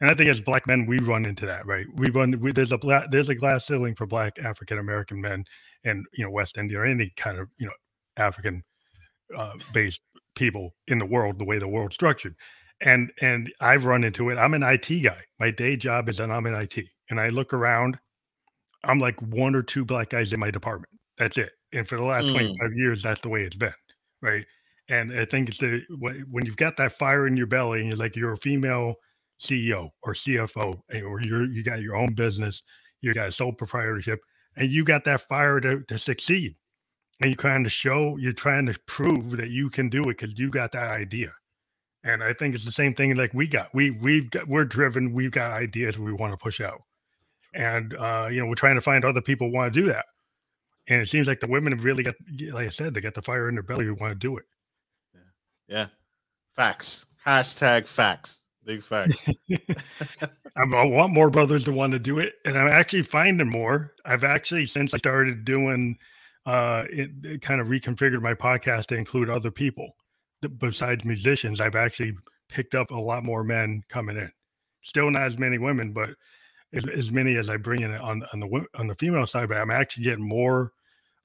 [0.00, 1.86] And I think as black men, we run into that, right?
[1.96, 2.38] We run.
[2.40, 2.78] We, there's a
[3.10, 5.44] there's a glass ceiling for black African American men,
[5.84, 7.72] and you know West Indian or any kind of you know
[8.16, 8.62] African
[9.36, 10.00] uh, based
[10.34, 12.34] people in the world, the way the world's structured.
[12.80, 14.36] And and I've run into it.
[14.38, 15.20] I'm an IT guy.
[15.38, 16.78] My day job is that I'm in IT,
[17.10, 17.98] and I look around.
[18.84, 20.90] I'm like one or two black guys in my department.
[21.18, 21.50] That's it.
[21.74, 22.32] And for the last Mm.
[22.32, 23.74] 25 years, that's the way it's been,
[24.22, 24.44] right?
[24.88, 27.96] And I think it's the when you've got that fire in your belly, and you're
[27.96, 28.96] like you're a female
[29.40, 32.62] CEO or CFO, or you're you got your own business,
[33.00, 34.20] you got a sole proprietorship,
[34.56, 36.56] and you got that fire to, to succeed.
[37.20, 40.38] And you're trying to show, you're trying to prove that you can do it because
[40.38, 41.32] you got that idea.
[42.02, 43.68] And I think it's the same thing like we got.
[43.74, 46.80] We we've got we're driven, we've got ideas we want to push out.
[47.54, 50.06] And uh, you know, we're trying to find other people who want to do that.
[50.90, 52.16] And it seems like the women have really got
[52.52, 54.44] like I said, they got the fire in their belly who want to do it.
[55.68, 55.86] yeah,
[56.54, 57.06] facts.
[57.24, 58.42] Hashtag facts.
[58.64, 59.26] Big facts.
[60.56, 63.94] I'm- want more brothers to want to do it, and I'm actually finding more.
[64.04, 65.96] I've actually since I started doing,
[66.44, 69.94] uh, it, it kind of reconfigured my podcast to include other people
[70.58, 71.60] besides musicians.
[71.60, 72.16] I've actually
[72.48, 74.30] picked up a lot more men coming in.
[74.82, 76.10] Still not as many women, but
[76.72, 79.48] as, as many as I bring in on on the on the female side.
[79.48, 80.72] But I'm actually getting more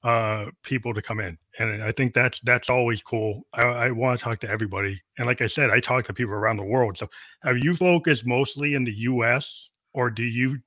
[0.06, 4.18] uh people to come in and i think that's that's always cool i, I want
[4.18, 6.96] to talk to everybody and like i said i talk to people around the world
[6.98, 7.08] so
[7.42, 10.58] have you focused mostly in the us or do you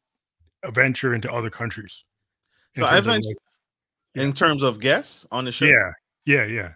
[0.72, 2.04] venture into other countries
[2.76, 3.38] In So I terms of, ventured
[4.16, 5.66] in terms of guests on the show.
[5.66, 5.92] yeah
[6.26, 6.72] yeah yeah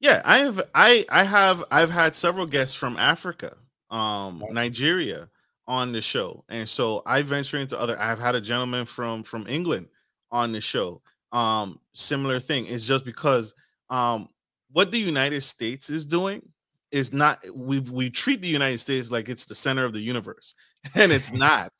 [0.00, 3.56] Yeah, I have I I have I've had several guests from Africa,
[3.90, 4.52] um, Oh.
[4.52, 5.28] Nigeria
[5.66, 6.44] on the show.
[6.48, 9.88] And so I venture into other I've had a gentleman from from England
[10.30, 11.02] on the show.
[11.32, 12.66] Um, similar thing.
[12.66, 13.54] It's just because
[13.90, 14.28] um
[14.70, 16.42] what the United States is doing
[16.90, 20.54] is not we we treat the United States like it's the center of the universe,
[20.94, 21.72] and it's not,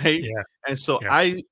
[0.00, 0.22] right?
[0.22, 0.42] Yeah.
[0.66, 1.08] And so Yeah.
[1.10, 1.42] I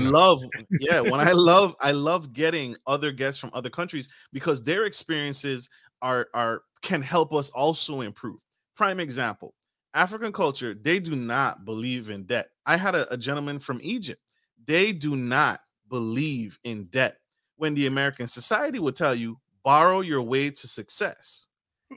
[0.00, 0.42] love
[0.80, 5.68] yeah when i love i love getting other guests from other countries because their experiences
[6.02, 8.40] are are can help us also improve
[8.76, 9.54] prime example
[9.92, 14.20] african culture they do not believe in debt i had a, a gentleman from egypt
[14.66, 15.60] they do not
[15.94, 17.16] believe in debt
[17.56, 21.48] when the american society would tell you borrow your way to success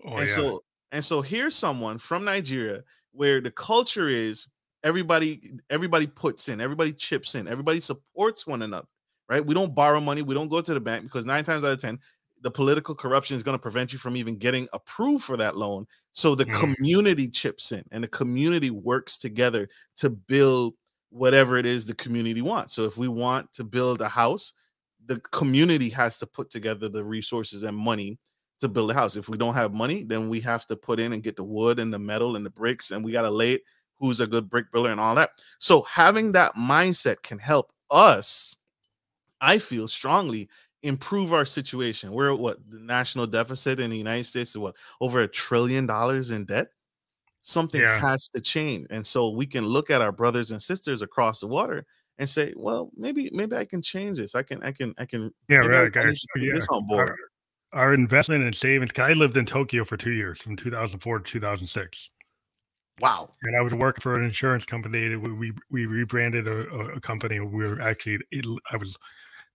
[0.05, 0.35] oh, and yeah.
[0.35, 4.47] so and so here's someone from Nigeria where the culture is
[4.83, 8.87] everybody everybody puts in, everybody chips in, everybody supports one another,
[9.27, 9.45] right?
[9.45, 11.79] We don't borrow money, we don't go to the bank because 9 times out of
[11.79, 11.99] 10
[12.43, 15.87] the political corruption is going to prevent you from even getting approved for that loan.
[16.13, 16.59] So the Mm.
[16.59, 20.75] community chips in and the community works together to build
[21.09, 22.73] whatever it is the community wants.
[22.73, 24.53] So if we want to build a house,
[25.05, 28.19] the community has to put together the resources and money
[28.59, 29.15] to build a house.
[29.15, 31.79] If we don't have money, then we have to put in and get the wood
[31.79, 33.61] and the metal and the bricks, and we got to lay it.
[33.99, 35.31] Who's a good brick builder and all that.
[35.57, 38.55] So having that mindset can help us,
[39.41, 40.49] I feel strongly,
[40.83, 42.11] improve our situation.
[42.11, 45.87] We're at what the national deficit in the United States is what over a trillion
[45.87, 46.67] dollars in debt.
[47.49, 47.97] Something Yeah.
[47.99, 51.47] has to change, and so we can look at our brothers and sisters across the
[51.47, 51.85] water
[52.17, 54.35] and say, "Well, maybe, maybe I can change this.
[54.35, 56.51] I can, I can, I can." yeah right I guys yeah.
[56.53, 57.15] this on board.
[57.71, 58.91] our, our investment and savings.
[58.97, 62.09] i lived in tokyo for two years from 2004 to 2006
[62.99, 63.33] Wow.
[63.43, 65.07] and I was working for an insurance company.
[65.07, 67.39] that We we, we rebranded a, a- a company.
[67.39, 68.97] We were actually it, I was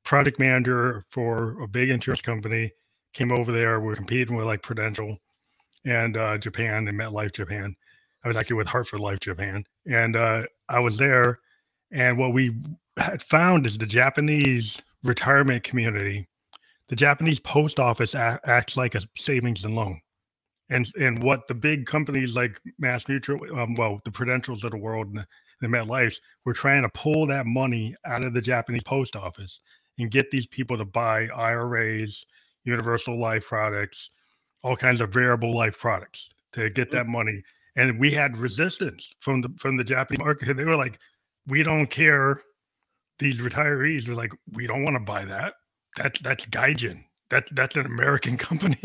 [0.02, 2.72] project manager for a big insurance company.
[3.12, 3.80] Came over there.
[3.80, 5.18] We are competing with like Prudential
[5.84, 7.74] and uh, Japan and MetLife Japan.
[8.24, 11.40] I was actually with Hartford Life Japan, and uh, I was there.
[11.90, 12.54] And what we
[12.96, 16.28] had found is the Japanese retirement community.
[16.88, 20.00] The Japanese post office a- acts like a savings and loan
[20.72, 24.78] and and what the big companies like Mass Mutual, um, well, the Prudentials of the
[24.78, 25.26] world and the,
[25.60, 29.60] the MetLife's, were trying to pull that money out of the Japanese post office
[29.98, 32.24] and get these people to buy IRAs,
[32.64, 34.10] universal life products,
[34.62, 37.42] all kinds of variable life products to get that money.
[37.76, 40.56] And we had resistance from the from the Japanese market.
[40.56, 40.98] They were like,
[41.46, 42.42] "We don't care."
[43.18, 45.54] These retirees were like, "We don't want to buy that.
[45.96, 47.04] That's that's Gaijin.
[47.30, 48.78] That that's an American company."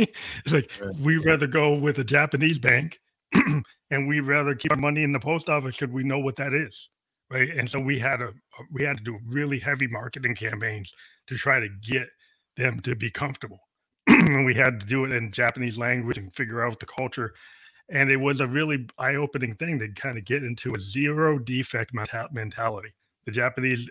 [0.45, 2.99] it's like Right, we rather go with a Japanese bank
[3.91, 6.53] and we rather keep our money in the post office because we know what that
[6.53, 6.89] is.
[7.29, 7.49] Right.
[7.49, 8.31] And so we had a
[8.71, 10.93] we had to do really heavy marketing campaigns
[11.27, 12.07] to try to get
[12.55, 13.59] them to be comfortable.
[14.07, 17.33] and we had to do it in Japanese language and figure out the culture.
[17.89, 21.39] And it was a really eye opening thing to kind of get into a zero
[21.39, 21.91] defect
[22.31, 22.93] mentality.
[23.25, 23.89] The Japanese,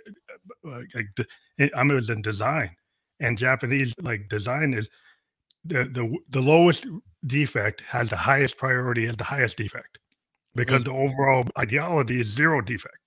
[0.67, 2.71] uh, uh, like, the, I was in design,
[3.21, 4.89] and Japanese like design is
[5.65, 6.87] the, the the lowest
[7.27, 9.99] defect has the highest priority as the highest defect
[10.55, 10.93] because mm-hmm.
[10.93, 12.99] the overall ideology is zero defect.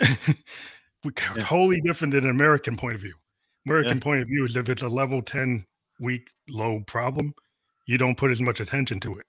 [1.04, 1.44] we yeah.
[1.44, 3.14] totally different than an American point of view.
[3.66, 4.02] American yeah.
[4.02, 5.64] point of view is if it's a level 10
[6.00, 7.32] weak low problem,
[7.86, 9.26] you don't put as much attention to it.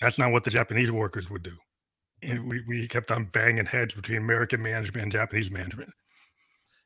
[0.00, 1.56] That's not what the Japanese workers would do.
[2.22, 5.90] And we, we kept on banging heads between American management and Japanese management.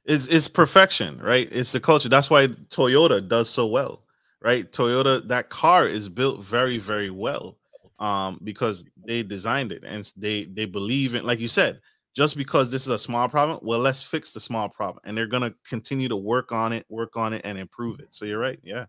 [0.04, 1.48] It's, it's perfection, right?
[1.52, 2.08] It's the culture.
[2.08, 4.04] That's why Toyota does so well,
[4.42, 4.70] right?
[4.72, 7.58] Toyota, that car is built very, very well
[7.98, 11.80] um, because they designed it and they they believe in, like you said,
[12.14, 15.00] just because this is a small problem, well, let's fix the small problem.
[15.04, 18.08] And they're gonna continue to work on it, work on it, and improve it.
[18.10, 18.58] So you're right.
[18.62, 18.86] Yeah.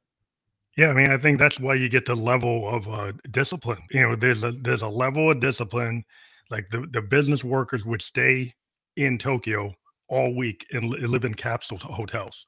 [0.79, 3.79] Yeah, I mean, I think that's why you get the level of uh, discipline.
[3.91, 6.05] You know, there's a there's a level of discipline.
[6.49, 8.53] Like the, the business workers would stay
[8.95, 9.73] in Tokyo
[10.07, 12.45] all week and li- live in capsule hotels.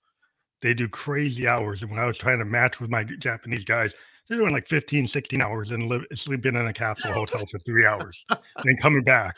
[0.62, 1.82] They do crazy hours.
[1.82, 3.94] And when I was trying to match with my Japanese guys,
[4.30, 7.86] they're doing like 15, 16 hours and live, sleeping in a capsule hotel for three
[7.86, 9.36] hours, and then coming back.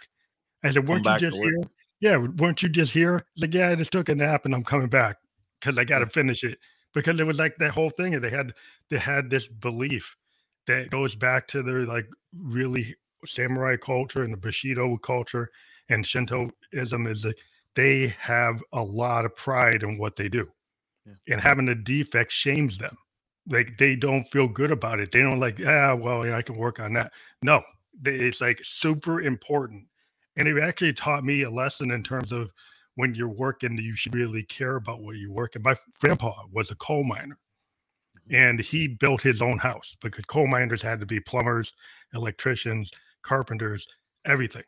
[0.64, 1.64] I said, weren't you just here?
[2.00, 3.26] Yeah, weren't you just here?
[3.40, 5.16] Like, yeah, I just took a nap and I'm coming back
[5.60, 6.60] because I got to finish it.
[6.94, 8.20] Because it was like that whole thing.
[8.20, 8.54] They had
[8.90, 10.16] they had this belief
[10.68, 15.50] that goes back to their like really samurai culture and the Bushido culture
[15.90, 17.36] and Shintoism is that
[17.76, 20.48] they have a lot of pride in what they do.
[21.06, 21.34] Yeah.
[21.34, 22.98] And having a defect shames them.
[23.50, 25.12] Like they don't feel good about it.
[25.12, 27.12] They don't like, ah, well, yeah, I can work on that.
[27.42, 27.62] No,
[28.02, 29.86] they, it's like super important
[30.36, 32.52] and it actually taught me a lesson in terms of
[32.96, 35.56] when you're working, you should really care about what you work.
[35.56, 37.38] And my grandpa was a coal miner
[38.18, 38.36] mm-hmm.
[38.36, 41.74] and he built his own house because coal miners had to be plumbers,
[42.14, 42.92] electricians,
[43.24, 43.88] carpenters,
[44.26, 44.64] everything.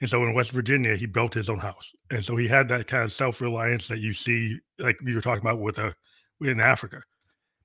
[0.00, 1.92] And so in West Virginia, he built his own house.
[2.10, 5.20] And so he had that kind of self reliance that you see, like you were
[5.20, 5.94] talking about with a
[6.40, 7.02] in Africa,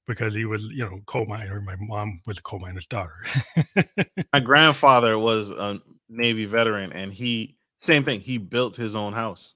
[0.08, 1.62] because he was, you know, coal miner.
[1.62, 3.14] My mom was a coal miner's daughter.
[4.34, 8.22] my grandfather was a Navy veteran, and he same thing.
[8.22, 9.56] He built his own house.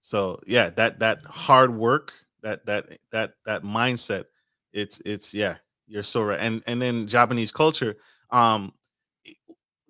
[0.00, 4.24] So yeah, that that hard work, that that that that mindset,
[4.72, 6.40] it's it's yeah, you're so right.
[6.40, 7.96] And and then Japanese culture,
[8.30, 8.72] um,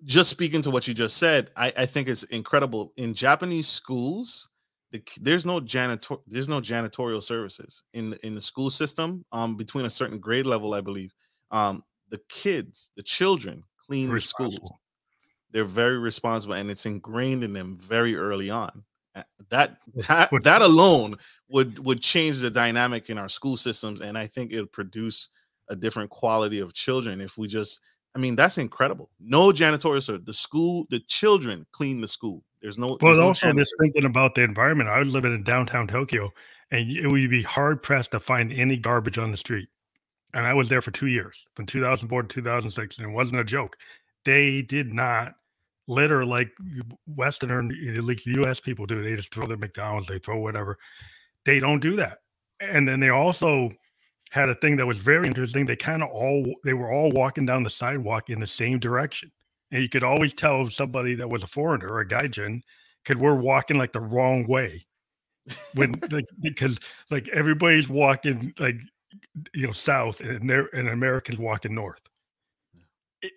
[0.03, 4.49] just speaking to what you just said, I I think it's incredible in Japanese schools.
[4.91, 9.55] The, there's no janitor there's no janitorial services in the, in the school system um
[9.55, 11.13] between a certain grade level i believe
[11.49, 14.81] um the kids the children clean the school
[15.51, 18.83] they're very responsible and it's ingrained in them very early on
[19.49, 21.15] that that that alone
[21.49, 25.29] would would change the dynamic in our school systems and i think it'll produce
[25.71, 27.81] a different quality of children if we just
[28.13, 29.09] i mean that's incredible.
[29.19, 30.21] No janitorial service.
[30.25, 32.43] The school the children clean the school.
[32.61, 34.89] There's no well there's no also just thinking about the environment.
[34.89, 36.29] I was living in downtown tokyo
[36.71, 39.69] and it would be hard pressed to find any garbage on the street.
[40.33, 43.45] And i was there for two years from 2004 to 2006 and it wasn't a
[43.45, 43.77] joke.
[44.25, 45.33] They did not
[45.87, 46.51] litter like
[47.07, 48.59] Western, at least U.S.
[48.59, 49.03] people do.
[49.03, 50.77] They just throw their McDonald's, they throw whatever.
[51.45, 52.19] They don't do that.
[52.59, 53.71] And then they also
[54.29, 55.65] had a thing that was very interesting.
[55.65, 59.31] They kind of all they were all walking down the sidewalk in the same direction,
[59.71, 62.61] and you could always tell somebody that was a foreigner or a gaijin
[63.03, 64.85] because we're walking like the wrong way.
[65.73, 68.77] When like because like everybody's walking like
[69.53, 72.01] you know south and they're and Americans walking north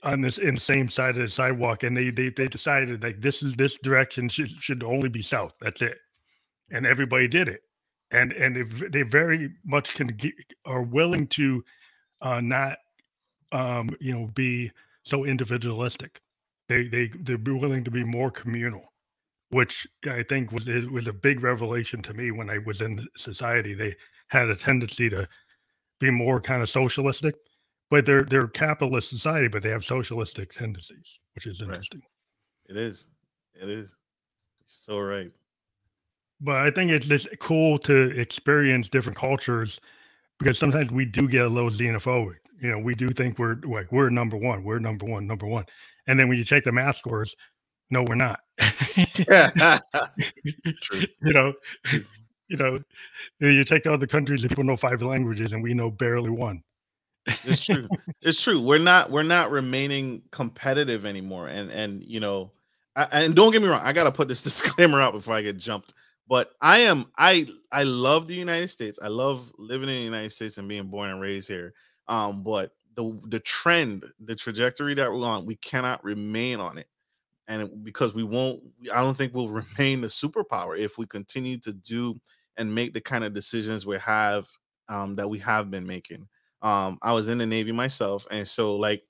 [0.03, 3.43] on this in same side of the sidewalk and they they, they decided like this
[3.43, 5.99] is this direction should, should only be south that's it.
[6.71, 7.61] And everybody did it.
[8.11, 10.33] And and they, they very much can get,
[10.65, 11.63] are willing to
[12.23, 12.79] uh not
[13.53, 14.71] um you know be
[15.05, 16.21] so individualistic.
[16.69, 18.93] They they they're willing to be more communal
[19.51, 23.75] which i think was was a big revelation to me when i was in society.
[23.75, 23.95] They
[24.29, 25.29] had a tendency to
[26.01, 27.35] be more kind of socialistic
[27.95, 32.03] but they're they're capitalist society, but they have socialistic tendencies, which is interesting.
[32.69, 32.77] Right.
[32.77, 33.07] It is.
[33.55, 33.95] It is.
[34.67, 35.31] So right.
[36.41, 39.81] But I think it's just cool to experience different cultures
[40.41, 42.39] because sometimes we do get a little xenophobic.
[42.61, 45.65] You know, we do think we're like we're number one, we're number one, number one,
[46.09, 47.37] and then when you check the math scores,
[47.91, 48.41] no, we're not.
[50.83, 51.05] True.
[51.23, 51.53] You know,
[52.49, 52.81] you know,
[53.39, 56.65] you take other countries and people know five languages and we know barely one.
[57.43, 57.89] It's true.
[58.21, 58.61] it's true.
[58.61, 61.49] We're not we're not remaining competitive anymore.
[61.49, 62.53] And and you know,
[62.97, 65.57] I, and don't get me wrong, I gotta put this disclaimer out before I get
[65.57, 65.95] jumped.
[66.29, 68.99] But I am I I love the United States.
[69.03, 71.75] I love living in the United States and being born and raised here.
[72.09, 76.87] Um, but the the trend, the trajectory that we're on, we cannot remain on it.
[77.47, 78.63] And because we won't,
[78.93, 79.49] I don't think we'll
[79.79, 82.21] remain the superpower if we continue to do
[82.57, 84.49] and make the kind of decisions we have
[84.89, 86.29] um, that we have been making.
[86.65, 89.05] Um, I was in the Navy myself, and so like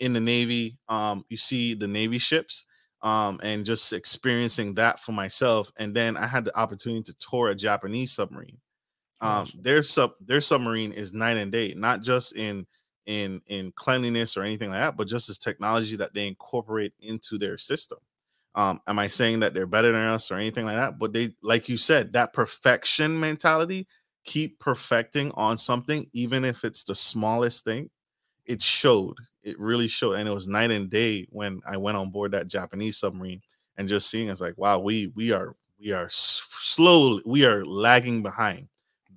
[0.00, 2.64] in the Navy, um, you see the Navy ships,
[3.02, 5.70] um, and just experiencing that for myself.
[5.78, 8.58] And then I had the opportunity to tour a Japanese submarine.
[9.20, 12.66] Um, their sub their submarine is night and day, not just in
[13.06, 17.38] in in cleanliness or anything like that, but just as technology that they incorporate into
[17.38, 17.98] their system.
[18.54, 20.98] Um, am I saying that they're better than us or anything like that?
[20.98, 23.86] But they, like you said, that perfection mentality,
[24.26, 27.90] keep perfecting on something, even if it's the smallest thing.
[28.44, 29.16] It showed.
[29.42, 32.48] It really showed, and it was night and day when I went on board that
[32.48, 33.40] Japanese submarine
[33.76, 38.22] and just seeing it's like, wow, we we are we are slowly we are lagging
[38.22, 38.68] behind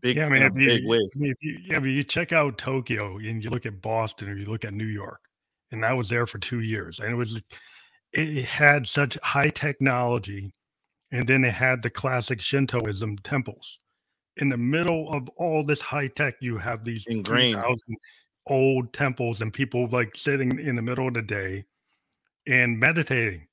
[0.02, 0.98] big yeah, I mean, if you, big way.
[1.16, 4.38] I mean, if you, yeah, you check out Tokyo and you look at Boston or
[4.38, 5.22] you look at New York,
[5.72, 7.42] and I was there for two years, and it was
[8.14, 10.52] it had such high technology,
[11.12, 13.80] and then it had the classic Shintoism temples.
[14.40, 17.64] In the middle of all this high tech, you have these ingrained
[18.48, 21.66] old temples and people like sitting in the middle of the day
[22.48, 23.48] and meditating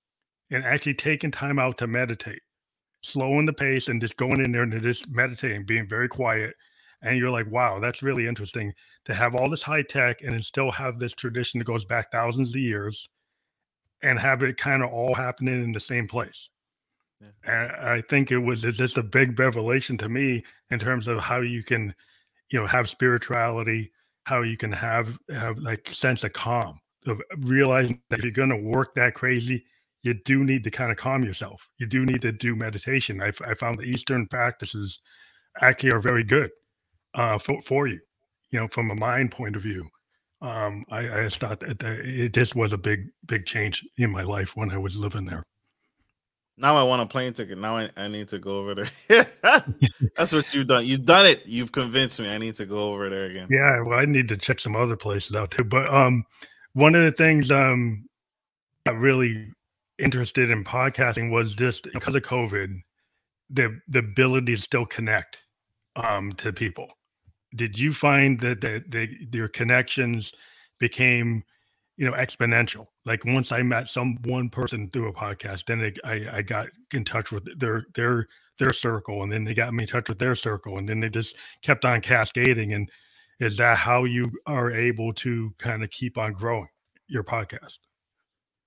[0.51, 2.41] and actually taking time out to meditate
[3.07, 6.55] slowing the pace and just going in there and just meditating, being very quiet.
[7.03, 8.73] And you're like, wow, that's really interesting
[9.05, 12.51] to have all this high tech and still have this tradition that goes back thousands
[12.51, 13.09] of years
[14.03, 16.51] and have it kind of all happening in the same place.
[17.45, 21.41] And I think it was just a big revelation to me in terms of how
[21.41, 21.95] you can,
[22.51, 23.91] you know, have spirituality,
[24.25, 28.51] how you can have have like sense of calm, of realizing that if you're going
[28.51, 29.65] to work that crazy,
[30.03, 31.69] you do need to kind of calm yourself.
[31.79, 33.23] You do need to do meditation.
[33.23, 35.01] I, I found the Eastern practices
[35.61, 36.51] actually are very good
[37.15, 37.99] uh, for, for you,
[38.51, 39.89] you know, from a mind point of view.
[40.43, 44.23] Um, I, I just thought that it just was a big, big change in my
[44.23, 45.43] life when I was living there.
[46.59, 47.59] Now I want a plane ticket.
[47.59, 49.27] Now I, I need to go over there.
[50.17, 50.87] That's what you've done.
[50.87, 51.45] You've done it.
[51.45, 52.31] You've convinced me.
[52.31, 53.49] I need to go over there again.
[53.51, 55.65] Yeah, well, I need to check some other places out too.
[55.65, 56.25] But um,
[56.73, 58.09] one of the things um,
[58.85, 59.53] that really
[59.99, 62.81] interested in podcasting was just because of COVID,
[63.51, 65.39] the the ability to still connect
[65.97, 66.89] um, to people.
[67.55, 70.33] Did you find that that the, your connections
[70.79, 71.45] became,
[71.97, 72.87] you know, exponential?
[73.05, 77.05] Like once I met some one person through a podcast, then I I got in
[77.05, 78.27] touch with their their
[78.59, 81.09] their circle, and then they got me in touch with their circle, and then they
[81.09, 82.73] just kept on cascading.
[82.73, 82.91] And
[83.41, 86.69] is that how you are able to kind of keep on growing
[87.09, 87.79] your podcast?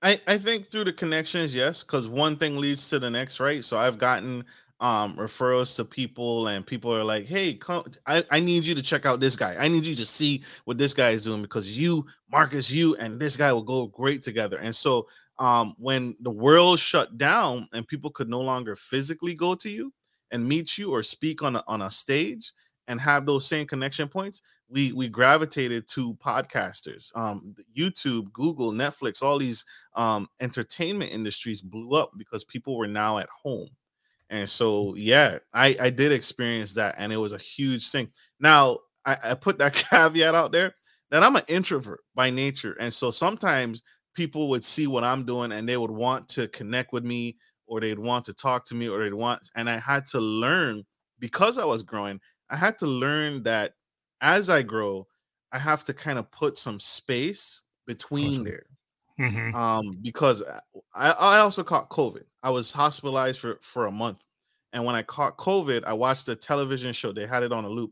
[0.02, 3.66] I, I think through the connections, yes, because one thing leads to the next, right?
[3.66, 4.46] So I've gotten
[4.82, 8.82] um referrals to people and people are like, hey, come I, I need you to
[8.82, 9.56] check out this guy.
[9.60, 13.20] I need you to see what this guy is doing because you, Marcus, you and
[13.20, 14.58] this guy will go great together.
[14.58, 15.08] And so
[15.40, 19.94] um when the world shut down and people could no longer physically go to you
[20.32, 22.52] and meet you or speak on a, on a stage
[22.88, 29.22] and have those same connection points, we we gravitated to podcasters um youtube google netflix
[29.24, 29.66] all these
[29.96, 33.70] um entertainment industries blew up because people were now at home
[34.30, 38.10] and so yeah i i did experience that and it was a huge thing
[38.40, 40.76] now i, I put that caveat out there
[41.12, 43.84] that i'm an introvert by nature and so sometimes
[44.16, 47.80] people would see what i'm doing and they would want to connect with me or
[47.80, 50.84] they'd want to talk to me or they'd want and i had to learn
[51.20, 52.20] because i was growing
[52.50, 53.74] i had to learn that
[54.22, 55.08] as I grow,
[55.52, 58.66] I have to kind of put some space between there.
[59.20, 59.56] Mm-hmm.
[59.56, 60.44] Um, because
[60.96, 62.24] I, I also caught COVID.
[62.42, 64.24] I was hospitalized for, for a month.
[64.72, 67.12] And when I caught COVID, I watched a television show.
[67.12, 67.92] They had it on a loop.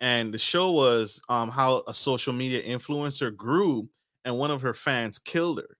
[0.00, 3.88] And the show was um, how a social media influencer grew
[4.24, 5.76] and one of her fans killed her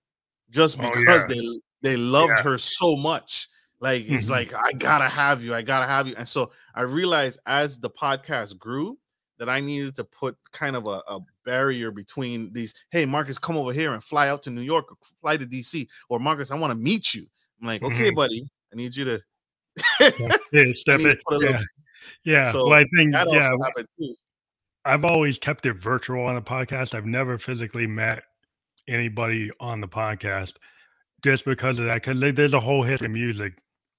[0.53, 1.41] just oh, because oh, yeah.
[1.81, 2.43] they they loved yeah.
[2.43, 3.49] her so much.
[3.79, 4.33] Like it's mm-hmm.
[4.33, 6.15] like I gotta have you, I gotta have you.
[6.15, 8.97] And so I realized as the podcast grew,
[9.43, 12.73] that I needed to put kind of a, a, barrier between these.
[12.91, 15.85] Hey, Marcus, come over here and fly out to New York or fly to DC.
[16.07, 17.27] Or Marcus, I want to meet you.
[17.59, 18.15] I'm like, okay, mm-hmm.
[18.15, 19.21] buddy, I need you to
[20.53, 21.19] yeah, step it.
[21.41, 21.61] Yeah.
[22.23, 22.51] yeah.
[22.53, 24.15] So well, I think that yeah, happened too.
[24.85, 26.93] I've always kept it virtual on the podcast.
[26.93, 28.23] I've never physically met
[28.87, 30.53] anybody on the podcast
[31.21, 31.95] just because of that.
[31.95, 33.55] Because there's a whole history of music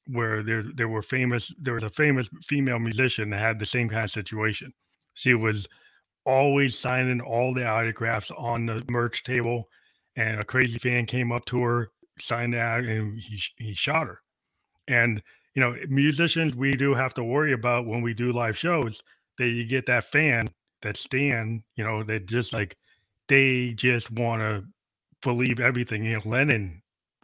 [0.06, 1.52] where there there were famous.
[1.60, 4.72] There was a famous female musician that had the same kind of situation
[5.14, 5.66] she was
[6.26, 9.68] always signing all the autographs on the merch table.
[10.16, 11.90] And a crazy fan came up to her,
[12.20, 14.18] signed that, and he, he shot her.
[14.86, 15.20] And,
[15.54, 19.02] you know, musicians, we do have to worry about when we do live shows
[19.38, 20.48] that you get that fan
[20.82, 22.76] that stand, you know, that just like
[23.28, 24.64] they just want to
[25.22, 26.04] believe everything.
[26.04, 26.80] You know, Lennon,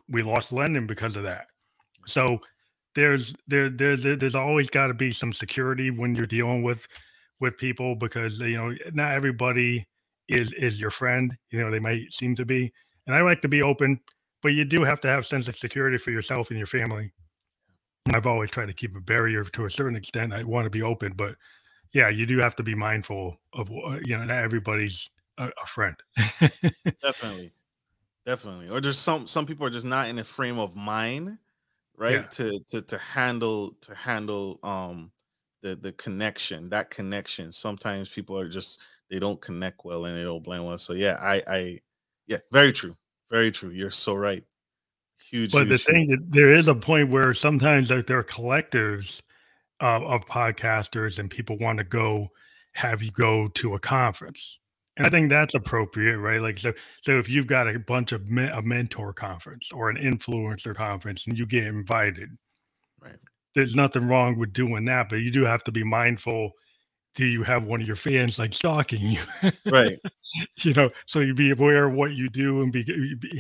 [0.09, 1.47] we lost Lennon because of that.
[2.07, 2.41] So
[2.95, 6.89] there's there there's there's always got to be some security when you're dealing with
[7.41, 9.87] with people because you know not everybody
[10.29, 11.37] is is your friend.
[11.51, 12.73] You know, they might seem to be,
[13.07, 14.01] and I like to be open,
[14.43, 17.13] but you do have to have sense of security for yourself and your family.
[18.13, 20.33] I've always tried to keep a barrier to a certain extent.
[20.33, 21.35] I want to be open, but
[21.93, 23.69] yeah, you do have to be mindful of
[24.05, 25.97] you know not everybody's a, a friend.
[27.03, 27.51] definitely,
[28.25, 28.69] definitely.
[28.69, 31.39] Or just some some people are just not in a frame of mind,
[31.97, 32.23] right, yeah.
[32.23, 35.11] to to to handle to handle um
[35.63, 37.53] the the connection that connection.
[37.53, 38.81] Sometimes people are just
[39.11, 40.79] they don't connect well and they don't blend well.
[40.79, 41.81] So yeah, I I
[42.27, 42.97] yeah, very true,
[43.31, 43.71] very true.
[43.71, 44.45] You're so right.
[45.31, 45.53] Huge.
[45.53, 49.21] But huge, the thing that there is a point where sometimes there, there are collectives
[49.81, 52.29] uh, of podcasters and people want to go
[52.73, 54.59] have you go to a conference.
[54.97, 56.41] And I think that's appropriate, right?
[56.41, 59.97] Like so, so if you've got a bunch of me- a mentor conference or an
[59.97, 62.29] influencer conference, and you get invited,
[63.01, 63.17] right?
[63.55, 66.53] There's nothing wrong with doing that, but you do have to be mindful.
[67.17, 69.53] Do you have one of your fans like stalking you?
[69.67, 69.99] Right.
[70.59, 72.85] you know, so you be aware of what you do and be,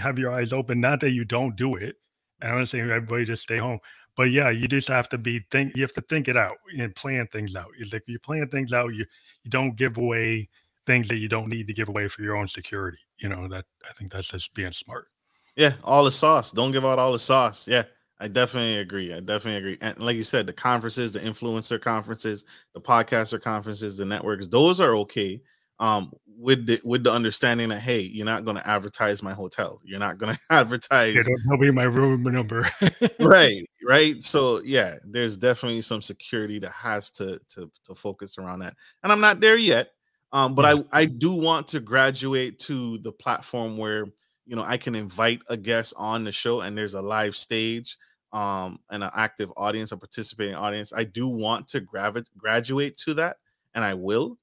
[0.00, 0.80] have your eyes open.
[0.80, 1.94] Not that you don't do it.
[2.42, 3.78] I'm not saying everybody just stay home,
[4.16, 5.76] but yeah, you just have to be think.
[5.76, 7.68] You have to think it out and plan things out.
[7.78, 9.04] If you plan things out, you
[9.44, 10.48] you don't give away
[10.86, 12.98] things that you don't need to give away for your own security.
[13.18, 15.08] You know that I think that's just being smart.
[15.56, 16.52] Yeah, all the sauce.
[16.52, 17.68] Don't give out all the sauce.
[17.68, 17.84] Yeah,
[18.20, 19.14] I definitely agree.
[19.14, 19.78] I definitely agree.
[19.80, 22.44] And like you said, the conferences, the influencer conferences,
[22.74, 25.40] the podcaster conferences, the networks, those are okay
[25.78, 29.80] um, with the with the understanding that hey, you're not going to advertise my hotel.
[29.82, 31.14] You're not going to advertise.
[31.14, 32.70] Yeah, don't tell me my room number.
[33.20, 34.22] right, right.
[34.22, 39.10] So yeah, there's definitely some security that has to to to focus around that, and
[39.10, 39.92] I'm not there yet.
[40.32, 40.82] Um, but yeah.
[40.92, 44.06] I I do want to graduate to the platform where
[44.46, 47.96] you know I can invite a guest on the show, and there's a live stage
[48.32, 53.14] um and an active audience a participating audience i do want to gravi- graduate to
[53.14, 53.38] that
[53.74, 54.38] and i will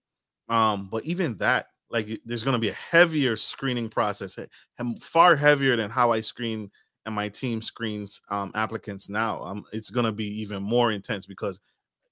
[0.49, 4.37] um, but even that, like, there's going to be a heavier screening process,
[5.01, 6.71] far heavier than how I screen
[7.05, 9.41] and my team screens um, applicants now.
[9.43, 11.59] Um, it's going to be even more intense because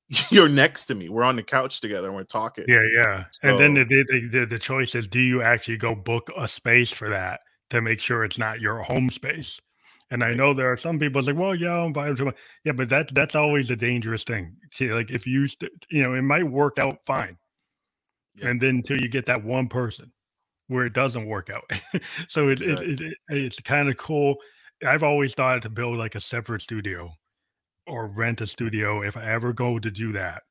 [0.29, 1.09] you're next to me.
[1.09, 2.65] We're on the couch together and we're talking.
[2.67, 3.25] Yeah, yeah.
[3.31, 6.47] So, and then the, the the the choice is: do you actually go book a
[6.47, 9.59] space for that to make sure it's not your home space?
[10.15, 12.31] And I know there are some people like, well, yeah, I'm buying some.
[12.63, 14.55] Yeah, but that's that's always a dangerous thing.
[14.71, 17.37] See, like if you, st- you know, it might work out fine,
[18.35, 18.47] yeah.
[18.47, 20.09] and then until you get that one person
[20.67, 21.69] where it doesn't work out.
[22.29, 22.93] so it, exactly.
[22.93, 24.37] it, it, it's kind of cool.
[24.87, 27.11] I've always thought to build like a separate studio
[27.85, 30.43] or rent a studio if I ever go to do that,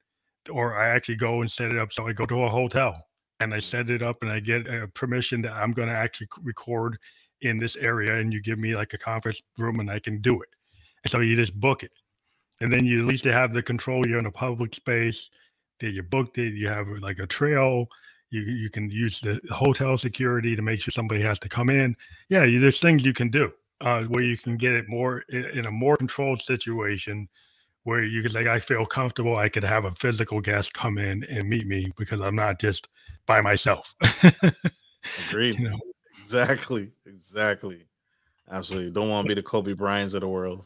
[0.51, 1.91] or I actually go and set it up.
[1.91, 3.03] So I go to a hotel
[3.41, 6.29] and I set it up and I get a permission that I'm going to actually
[6.43, 6.99] record
[7.45, 10.41] in this area, and you give me like a conference room and I can do
[10.41, 10.49] it.
[11.05, 11.93] And so you just book it,
[12.61, 14.07] and then you at least have the control.
[14.07, 15.29] You're in a public space
[15.81, 17.89] that you booked it, you have like a trail,
[18.31, 21.97] you you can use the hotel security to make sure somebody has to come in.
[22.29, 25.45] Yeah, you, there's things you can do uh, where you can get it more in,
[25.47, 27.29] in, a more controlled situation
[27.85, 29.37] where you could like I feel comfortable.
[29.37, 32.89] I could have a physical guest come in and meet me because I'm not just
[33.27, 33.95] by myself.
[35.29, 35.59] Agreed.
[35.59, 35.81] You know?
[36.25, 36.91] Exactly.
[37.07, 37.85] Exactly.
[38.51, 38.91] Absolutely.
[38.91, 40.65] Don't want to be the Kobe Bryants of the world.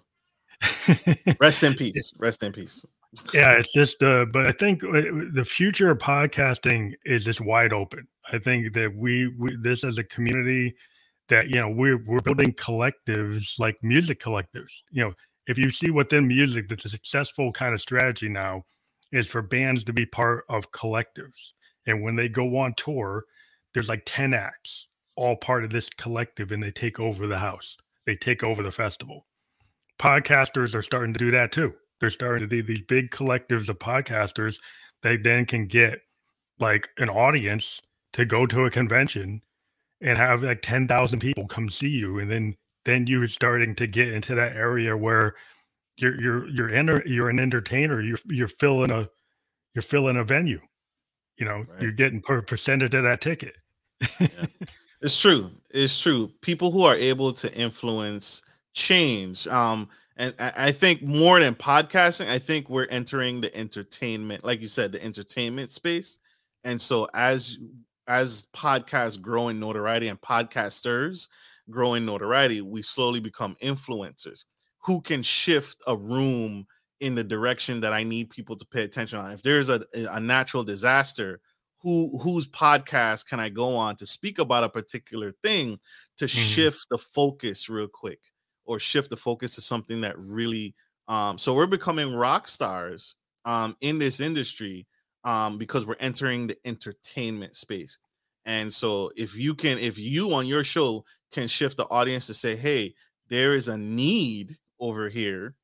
[1.40, 2.12] Rest in peace.
[2.18, 2.84] Rest in peace
[3.32, 5.02] yeah, it's just uh, but I think uh,
[5.32, 8.06] the future of podcasting is just wide open.
[8.32, 10.74] I think that we, we this as a community
[11.28, 14.72] that you know we're we're building collectives like music collectives.
[14.90, 15.12] You know,
[15.46, 18.64] if you see within music, that's a successful kind of strategy now
[19.12, 21.52] is for bands to be part of collectives,
[21.86, 23.24] and when they go on tour,
[23.72, 24.88] there's like ten acts,
[25.18, 27.76] all part of this collective, and they take over the house.
[28.06, 29.26] They take over the festival.
[30.00, 33.78] Podcasters are starting to do that too they're starting to do these big collectives of
[33.78, 34.58] podcasters.
[35.02, 36.00] They then can get
[36.58, 37.80] like an audience
[38.12, 39.42] to go to a convention
[40.00, 42.18] and have like 10,000 people come see you.
[42.20, 45.34] And then, then you're starting to get into that area where
[45.96, 48.00] you're, you're, you're, enter, you're an entertainer.
[48.00, 49.08] You're, you're filling a,
[49.74, 50.60] you're filling a venue,
[51.36, 51.82] you know, right.
[51.82, 53.54] you're getting per percentage of that ticket.
[54.20, 54.28] yeah.
[55.00, 55.50] It's true.
[55.70, 56.32] It's true.
[56.40, 58.42] People who are able to influence
[58.74, 59.46] change.
[59.46, 64.66] Um, and I think more than podcasting, I think we're entering the entertainment, like you
[64.66, 66.18] said, the entertainment space.
[66.64, 67.58] And so as
[68.08, 71.28] as podcasts grow in notoriety and podcasters
[71.70, 74.44] grow in notoriety, we slowly become influencers
[74.84, 76.66] who can shift a room
[77.00, 79.30] in the direction that I need people to pay attention on.
[79.30, 81.40] If there's a, a natural disaster,
[81.80, 85.78] who whose podcast can I go on to speak about a particular thing
[86.16, 86.72] to Mhm.
[86.72, 88.20] shift the focus real quick
[88.64, 90.74] or shift the focus to something that really
[91.08, 94.86] um so we're becoming rock stars um in this industry
[95.24, 97.98] um because we're entering the entertainment space.
[98.44, 102.34] And so if you can if you on your show can shift the audience to
[102.34, 102.94] say, "Hey,
[103.28, 105.54] there is a need over here."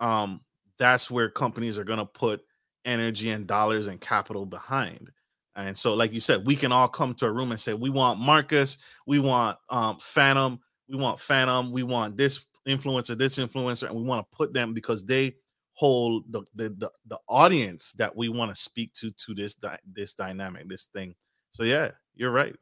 [0.00, 0.44] Um
[0.78, 2.44] that's where companies are going to put
[2.84, 5.12] energy and dollars and capital behind.
[5.56, 7.90] And so, like you said, we can all come to a room and say, we
[7.90, 13.88] want Marcus, we want um, Phantom, we want Phantom, we want this influencer, this influencer,
[13.88, 15.34] and we want to put them because they
[15.74, 19.78] hold the the, the, the audience that we want to speak to to this di-
[19.92, 21.14] this dynamic, this thing.
[21.50, 22.54] So yeah, you're right.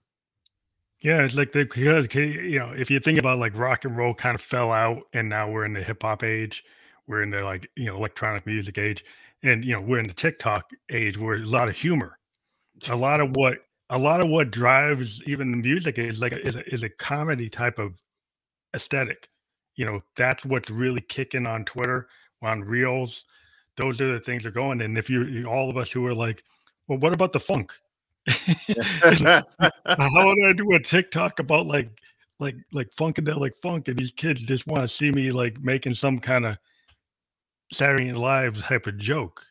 [1.01, 4.35] Yeah, it's like the you know if you think about like rock and roll kind
[4.35, 6.63] of fell out, and now we're in the hip hop age,
[7.07, 9.05] we're in the like you know electronic music age,
[9.43, 12.19] and you know we're in the TikTok age where a lot of humor,
[12.89, 13.59] a lot of what
[13.91, 17.49] a lot of what drives even the music is like is a, is a comedy
[17.49, 17.95] type of
[18.75, 19.29] aesthetic.
[19.77, 22.09] You know that's what's really kicking on Twitter
[22.43, 23.25] on Reels.
[23.77, 24.83] Those are the things that are going.
[24.83, 26.45] And if you you- all of us who are like,
[26.89, 27.73] well, what about the funk?
[28.27, 29.43] how
[30.27, 31.91] would I do a TikTok about like
[32.39, 36.19] like like funkadelic funk and these kids just want to see me like making some
[36.19, 36.57] kind of
[37.73, 39.45] Saturday Night Live type of joke?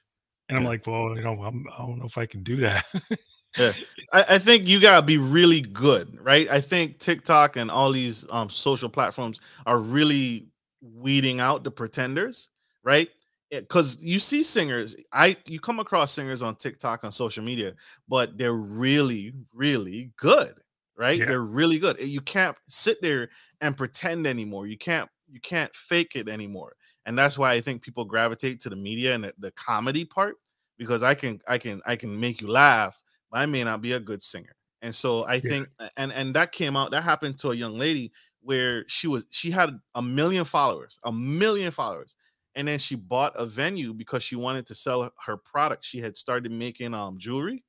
[0.52, 0.68] And I'm Yeah.
[0.68, 2.86] like, well, you know, I'm, I don't know if I can do that.
[3.58, 3.76] I,
[4.14, 6.50] I think you gotta be really good, right?
[6.50, 10.48] I think TikTok and all these um social platforms are really
[10.82, 12.50] weeding out the pretenders,
[12.84, 13.10] right?
[13.50, 17.76] Because you see singers, I you come across singers on TikTok on social media,
[18.08, 20.54] but they're really, really good,
[20.96, 21.26] right?
[21.26, 21.26] Yeah.
[21.26, 22.00] They're really good.
[22.00, 23.30] You can't sit there
[23.60, 24.68] and pretend anymore.
[24.68, 26.76] You can't you can't fake it anymore,
[27.06, 30.36] and that's why I think people gravitate to the media and the, the comedy part
[30.78, 33.94] because I can I can I can make you laugh but I may not be
[33.94, 34.56] a good singer.
[34.82, 38.12] And so I think and and that came out that happened to a young lady
[38.42, 42.16] where she was she had a million followers, a million followers.
[42.56, 45.86] And then she bought a venue because she wanted to sell her product.
[45.86, 47.64] She had started making um jewelry.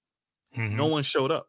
[0.56, 0.72] Mhm.
[0.74, 1.48] No one showed up.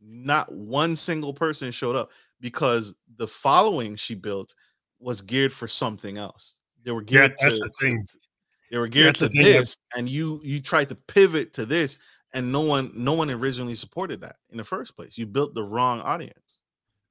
[0.00, 4.54] Not one single person showed up because the following she built
[4.98, 6.56] was geared for something else.
[6.84, 8.04] They were Yeah, geared that's to, the thing.
[8.06, 8.18] to-
[8.70, 11.52] they were geared That's to the thing, I've- this, and you you tried to pivot
[11.54, 11.98] to this,
[12.32, 15.16] and no one no one originally supported that in the first place.
[15.18, 16.60] You built the wrong audience.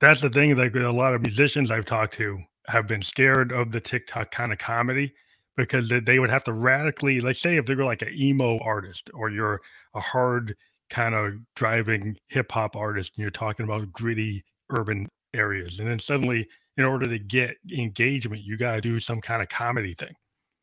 [0.01, 0.55] That's the thing.
[0.57, 4.51] Like a lot of musicians I've talked to have been scared of the TikTok kind
[4.51, 5.13] of comedy
[5.55, 9.09] because they, they would have to radically, let's say, if they're like an emo artist
[9.13, 9.61] or you're
[9.93, 10.55] a hard
[10.89, 15.99] kind of driving hip hop artist and you're talking about gritty urban areas, and then
[15.99, 16.47] suddenly,
[16.78, 20.13] in order to get engagement, you got to do some kind of comedy thing.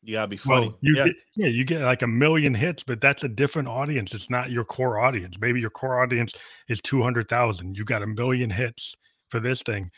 [0.03, 0.67] You gotta be funny.
[0.67, 3.67] Well, you yeah, get yeah, you get like a million hits, but that's a different
[3.67, 4.15] audience.
[4.15, 5.37] It's not your core audience.
[5.39, 6.33] Maybe your core audience
[6.69, 7.77] is two hundred thousand.
[7.77, 8.95] You got a million hits
[9.29, 9.91] for this thing.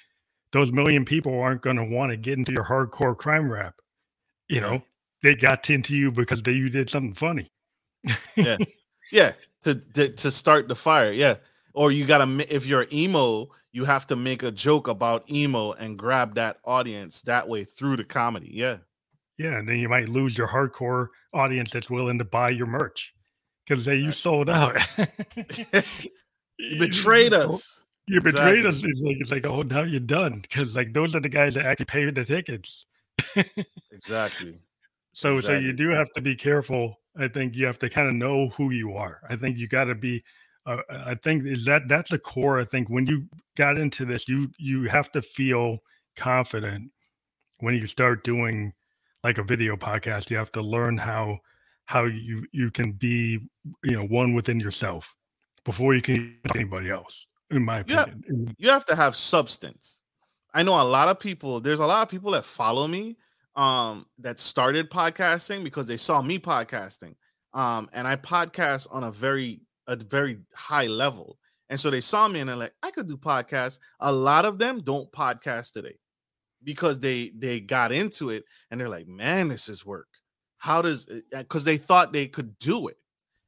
[0.51, 3.75] Those million people aren't going to want to get into your hardcore crime rap.
[4.49, 4.83] You know,
[5.23, 7.49] they got into you because they you did something funny.
[8.35, 8.57] Yeah,
[9.09, 9.31] yeah,
[9.63, 11.13] to, to to start the fire.
[11.13, 11.35] Yeah,
[11.73, 15.97] or you gotta if you're emo, you have to make a joke about emo and
[15.97, 18.49] grab that audience that way through the comedy.
[18.53, 18.77] Yeah,
[19.37, 23.13] Yeah, and then you might lose your hardcore audience that's willing to buy your merch
[23.67, 24.15] because they you Right.
[24.15, 24.77] sold out.
[26.57, 27.83] you betrayed us.
[28.07, 28.67] You betrayed Exactly.
[28.67, 28.81] us.
[28.83, 31.65] It's like it's like oh now you're done because like those are the guys that
[31.65, 32.85] actually paid the tickets.
[33.91, 34.57] Exactly.
[35.13, 36.99] So so you do have to be careful.
[37.17, 39.21] I think you have to kind of know who you are.
[39.29, 40.23] I think you got to be.
[40.65, 42.59] Uh, I think is that that's the core.
[42.59, 45.79] I think when you got into this, you you have to feel
[46.15, 46.91] confident
[47.59, 48.73] when you start doing
[49.23, 50.29] like a video podcast.
[50.29, 51.39] You have to learn how
[51.85, 53.39] how you you can be
[53.83, 55.13] you know one within yourself
[55.65, 57.25] before you can anybody else.
[57.51, 60.01] In my opinion, In- you have to have substance.
[60.53, 63.17] I know a lot of people, there's a lot of people that follow me
[63.55, 67.15] um that started podcasting because they saw me podcasting.
[67.53, 71.39] Um and I podcast on a very a very high level.
[71.69, 73.79] And so they saw me and they're like, I could do podcasts.
[73.99, 75.97] A lot of them don't podcast today
[76.63, 80.07] because they they got into it and they're like, man, this is work.
[80.57, 82.97] How does because they thought they could do it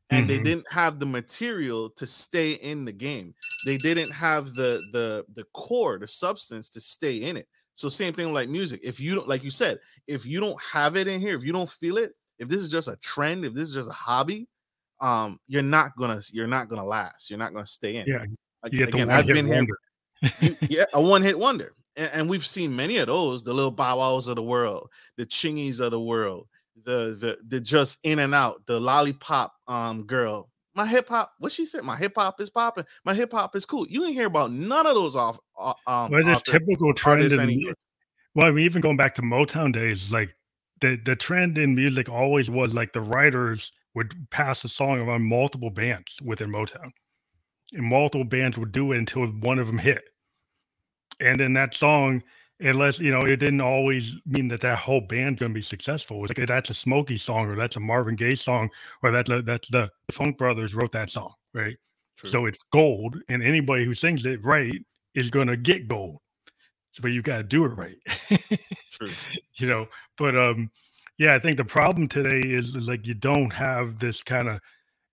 [0.09, 0.43] and they Mhm.
[0.43, 3.33] didn't have the material to stay in the game
[3.65, 8.13] they didn't have the the the core the substance to stay in it so same
[8.13, 11.19] thing like music if you don't like you said if you don't have it in
[11.19, 13.73] here if you don't feel it if this is just a trend if this is
[13.73, 14.47] just a hobby
[15.05, 18.23] um you're not gonna you're not gonna last you're not gonna stay in Yeah,
[18.65, 19.65] Ag- you get the again i've been here
[20.41, 21.73] you- yeah, a one hit wonder.
[21.97, 25.25] And, and we've seen many of those, the little bow wows of the world, the
[25.25, 26.47] chingies of the world,
[26.83, 30.49] the the the just in and out, the lollipop um girl.
[30.73, 31.31] my hip hop.
[31.39, 31.83] What she said?
[31.83, 32.85] My hip hop is popping.
[33.05, 33.85] My hip hop is cool.
[33.87, 35.37] You didn't hear about none of those off.
[35.59, 37.31] Uh, um, but it's typical trend.
[37.31, 37.73] In,
[38.33, 40.35] well, I mean, even going back to Motown days, like
[40.81, 45.23] the the trend in music always was like the writers would pass a song around
[45.23, 46.91] multiple bands within Motown,
[47.73, 50.03] and multiple bands would do it until one of them hit,
[51.19, 52.21] and then that song
[52.59, 56.23] unless you know it didn't always mean that that whole band's going to be successful.
[56.23, 58.69] It's like that's a Smokey song, or that's a Marvin Gaye song,
[59.03, 61.75] or that's a, that's the, the Funk Brothers wrote that song, right?
[62.17, 62.29] True.
[62.29, 64.73] So it's gold, and anybody who sings it right
[65.15, 66.19] is going to get gold.
[67.01, 67.97] But you got to do it right.
[68.91, 69.11] True.
[69.57, 69.87] You know,
[70.17, 70.69] but um,
[71.17, 74.59] yeah, I think the problem today is, is like you don't have this kind of,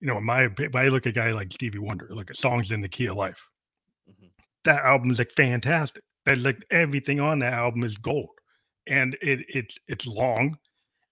[0.01, 2.81] you know, my I look at a guy like Stevie Wonder, look at songs in
[2.81, 3.39] the key of life.
[4.09, 4.27] Mm-hmm.
[4.65, 8.29] That album is like fantastic that like everything on that album is gold,
[8.87, 10.57] and it it's it's long,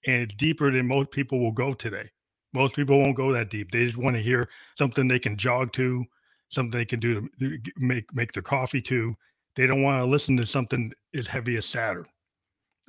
[0.05, 2.09] and it's deeper than most people will go today.
[2.53, 3.71] Most people won't go that deep.
[3.71, 6.03] They just want to hear something they can jog to,
[6.49, 9.15] something they can do to make make their coffee to.
[9.55, 12.05] They don't want to listen to something as heavy as Saturn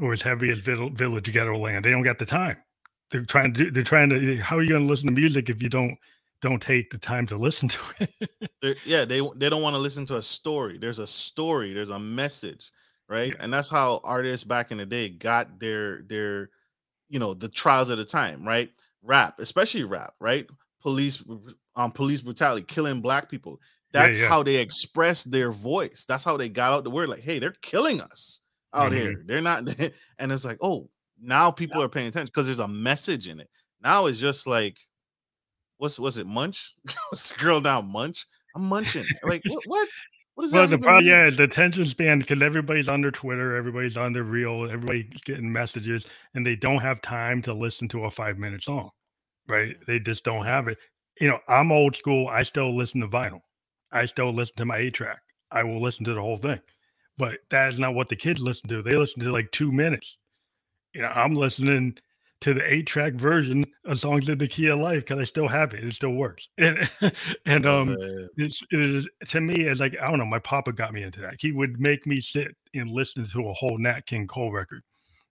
[0.02, 1.84] or as heavy as Village Ghetto Land.
[1.84, 2.56] They don't got the time.
[3.10, 3.70] They're trying to.
[3.70, 4.36] They're trying to.
[4.38, 5.96] How are you going to listen to music if you don't
[6.42, 7.78] don't take the time to listen to
[8.60, 8.78] it.
[8.84, 10.76] yeah, they they don't want to listen to a story.
[10.76, 11.72] There's a story.
[11.72, 12.70] There's a message,
[13.08, 13.28] right?
[13.28, 13.36] Yeah.
[13.40, 16.50] And that's how artists back in the day got their their,
[17.08, 18.70] you know, the trials of the time, right?
[19.02, 20.46] Rap, especially rap, right?
[20.80, 21.22] Police,
[21.76, 23.60] um, police brutality, killing black people.
[23.92, 24.28] That's yeah, yeah.
[24.28, 26.04] how they express their voice.
[26.08, 27.08] That's how they got out the word.
[27.08, 28.40] Like, hey, they're killing us
[28.74, 29.00] out mm-hmm.
[29.00, 29.22] here.
[29.26, 29.68] They're not,
[30.18, 30.88] and it's like, oh,
[31.20, 33.48] now people are paying attention because there's a message in it.
[33.82, 34.78] Now it's just like
[35.82, 36.74] what's was it munch?
[37.38, 38.26] girl down munch?
[38.54, 39.04] I'm munching.
[39.24, 39.62] Like what?
[39.66, 39.88] What?
[40.34, 43.98] What is well, the problem, yeah, the attention span because everybody's on their Twitter, everybody's
[43.98, 48.10] on their reel, everybody's getting messages, and they don't have time to listen to a
[48.10, 48.88] five minute song,
[49.46, 49.76] right?
[49.86, 50.78] They just don't have it.
[51.20, 52.28] You know, I'm old school.
[52.28, 53.40] I still listen to vinyl.
[53.92, 55.20] I still listen to my eight track.
[55.50, 56.60] I will listen to the whole thing,
[57.18, 58.82] but that is not what the kids listen to.
[58.82, 60.18] They listen to like two minutes.
[60.94, 61.96] You know, I'm listening
[62.42, 65.48] to the eight track version of songs in the key of life because I still
[65.48, 65.84] have it.
[65.84, 66.48] It still works.
[66.58, 66.90] And
[67.46, 67.96] and oh, um
[68.36, 71.20] it's it is to me it's like I don't know, my papa got me into
[71.20, 71.36] that.
[71.38, 74.82] He would make me sit and listen to a whole Nat King Cole record.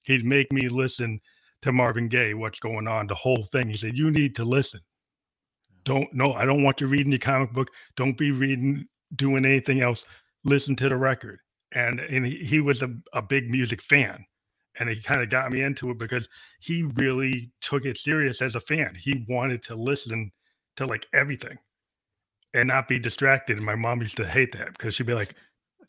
[0.03, 1.19] He'd make me listen
[1.61, 3.69] to Marvin Gaye, what's going on, the whole thing.
[3.69, 4.79] He said, You need to listen.
[5.83, 7.69] Don't no, I don't want you reading the comic book.
[7.95, 10.05] Don't be reading doing anything else.
[10.43, 11.39] Listen to the record.
[11.73, 14.25] And and he, he was a, a big music fan
[14.79, 16.27] and he kind of got me into it because
[16.59, 18.95] he really took it serious as a fan.
[18.95, 20.31] He wanted to listen
[20.77, 21.57] to like everything
[22.53, 23.57] and not be distracted.
[23.57, 25.35] And my mom used to hate that because she'd be like,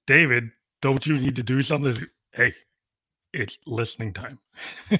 [0.06, 2.06] David, don't you need to do something?
[2.32, 2.52] Hey,
[3.32, 4.38] it's listening time.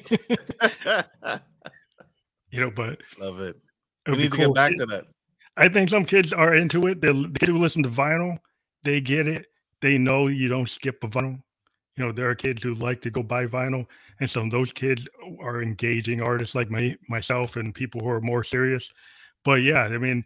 [2.51, 3.57] you know, but love it.
[4.07, 4.47] We need to cool.
[4.49, 5.05] get back to that.
[5.57, 7.01] I think some kids are into it.
[7.01, 8.39] They, they do listen to vinyl.
[8.85, 9.47] They get it.
[9.83, 11.43] They know you don't skip a vinyl.
[11.97, 13.87] You know there are kids who like to go buy vinyl
[14.21, 15.07] and some of those kids
[15.41, 18.91] are engaging artists like my myself and people who are more serious.
[19.45, 20.25] But yeah i mean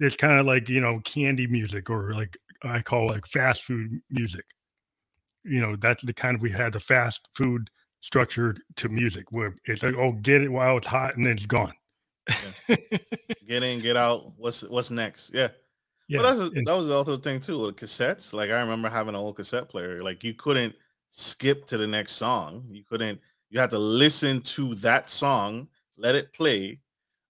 [0.00, 3.98] it's kind of like you know candy music or like i call like fast food
[4.10, 4.44] music.
[5.44, 7.70] You know that's the kind of we had the fast food
[8.02, 11.46] structure to music where it's like oh get it while it's hot and then it's
[11.46, 11.72] gone.
[12.68, 12.76] Yeah.
[13.48, 14.32] get in get out.
[14.36, 15.32] What's what's next?
[15.32, 15.48] Yeah
[16.08, 18.32] yeah, well, that's a, that was the other thing too with cassettes.
[18.32, 20.02] Like I remember having an old cassette player.
[20.02, 20.74] Like you couldn't
[21.10, 22.64] skip to the next song.
[22.70, 23.20] You couldn't.
[23.50, 26.80] You had to listen to that song, let it play.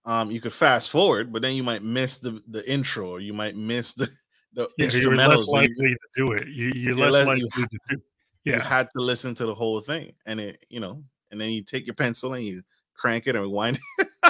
[0.05, 3.33] Um, you could fast forward, but then you might miss the the intro, or you
[3.33, 4.09] might miss the
[4.53, 5.03] the yeah, instrumentals.
[5.03, 6.49] You're less likely to do it.
[6.49, 8.03] You, you're, you're less likely you, to do.
[8.45, 11.51] Yeah, you had to listen to the whole thing, and it, you know, and then
[11.51, 12.63] you take your pencil and you
[12.95, 13.79] crank it and rewind.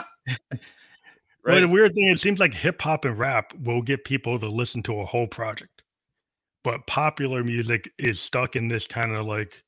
[1.46, 1.54] right.
[1.54, 4.48] But the weird thing, it seems like hip hop and rap will get people to
[4.48, 5.76] listen to a whole project
[6.66, 9.62] but popular music is stuck in this kind of like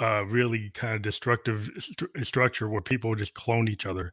[0.00, 4.12] uh really kind of destructive st- structure where people just clone each other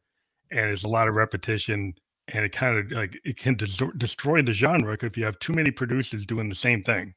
[0.52, 1.92] and there's a lot of repetition
[2.28, 5.54] and it kind of like it can des- destroy the genre if you have too
[5.54, 7.16] many producers doing the same thing.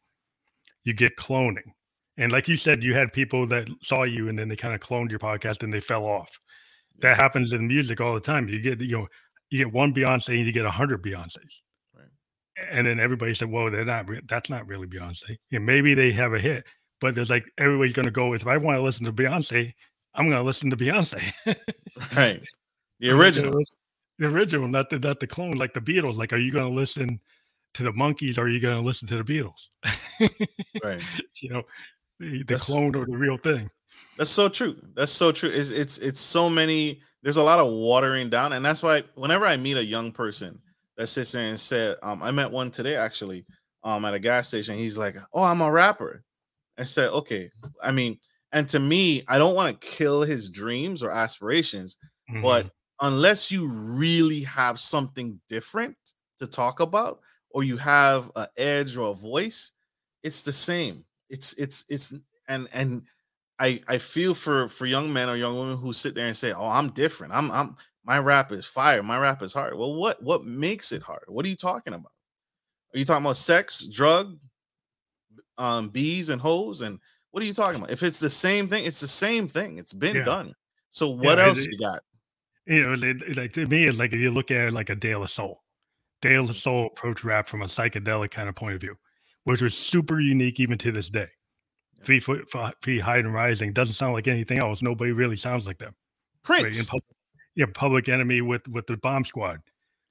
[0.84, 1.72] You get cloning
[2.16, 4.80] and like you said you had people that saw you and then they kind of
[4.80, 6.30] cloned your podcast and they fell off.
[7.00, 8.48] That happens in music all the time.
[8.48, 9.08] You get you know
[9.50, 11.60] you get one beyonce and you get a hundred beyonces
[11.96, 12.06] Right.
[12.70, 14.06] and then everybody said, "Well, they're not.
[14.28, 15.36] That's not really Beyonce.
[15.50, 16.64] Yeah, maybe they have a hit,
[17.00, 18.28] but there's like everybody's going to go.
[18.28, 18.42] With.
[18.42, 19.72] If I want to listen to Beyonce,
[20.14, 21.32] I'm going to listen to Beyonce.
[22.16, 22.42] right,
[22.98, 23.60] the original,
[24.18, 26.16] the original, not the not the clone, like the Beatles.
[26.16, 27.20] Like, are you going to listen
[27.74, 29.68] to the Monkees or are you going to listen to the Beatles?
[30.84, 31.00] right.
[31.42, 31.62] You know,
[32.18, 33.70] the, the clone or the real thing.
[34.18, 34.76] That's so true.
[34.94, 35.48] That's so true.
[35.48, 37.00] It's it's it's so many.
[37.22, 40.58] There's a lot of watering down, and that's why whenever I meet a young person
[40.96, 43.44] that sits there and said, um, I met one today actually,
[43.84, 44.76] um, at a gas station.
[44.76, 46.24] He's like, "Oh, I'm a rapper."
[46.78, 47.50] I said, "Okay."
[47.82, 48.18] I mean,
[48.52, 51.98] and to me, I don't want to kill his dreams or aspirations,
[52.30, 52.42] mm-hmm.
[52.42, 55.96] but unless you really have something different
[56.38, 59.72] to talk about, or you have an edge or a voice,
[60.22, 61.04] it's the same.
[61.28, 62.12] It's it's it's
[62.48, 63.02] and and
[63.60, 66.52] I I feel for for young men or young women who sit there and say,
[66.52, 67.34] "Oh, I'm different.
[67.34, 69.02] I'm I'm my rap is fire.
[69.02, 71.24] My rap is hard." Well, what what makes it hard?
[71.28, 72.12] What are you talking about?
[72.94, 74.38] Are you talking about sex, drug,
[75.58, 76.80] um, bees and hoes?
[76.80, 76.98] And
[77.30, 77.92] what are you talking about?
[77.92, 79.78] If it's the same thing, it's the same thing.
[79.78, 80.24] It's been yeah.
[80.24, 80.54] done.
[80.88, 82.00] So what yeah, else it, you got?
[82.66, 84.94] You know, it, like to me, it's like if you look at it like a
[84.94, 85.62] De La Soul,
[86.24, 86.52] La mm-hmm.
[86.52, 88.96] Soul approach rap from a psychedelic kind of point of view,
[89.44, 91.28] which was super unique even to this day.
[92.02, 92.50] Three foot
[92.82, 94.82] feet high and rising doesn't sound like anything else.
[94.82, 95.94] Nobody really sounds like them.
[96.42, 96.88] Prince, right?
[96.88, 97.16] public,
[97.54, 99.60] yeah, Public Enemy with with the Bomb Squad.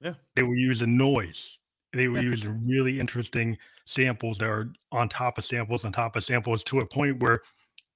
[0.00, 1.58] Yeah, they were using noise
[1.92, 6.24] they were using really interesting samples that are on top of samples on top of
[6.24, 7.40] samples to a point where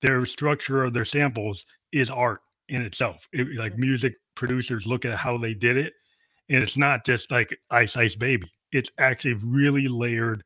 [0.03, 3.29] their structure of their samples is art in itself.
[3.33, 5.93] It, like music producers look at how they did it,
[6.49, 8.51] and it's not just like Ice Ice Baby.
[8.73, 10.43] It's actually really layered,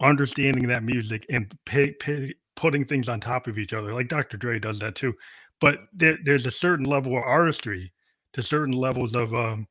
[0.00, 3.92] understanding that music and pay, pay, putting things on top of each other.
[3.92, 4.36] Like Dr.
[4.36, 5.14] Dre does that too.
[5.60, 7.92] But there, there's a certain level of artistry
[8.32, 9.66] to certain levels of um,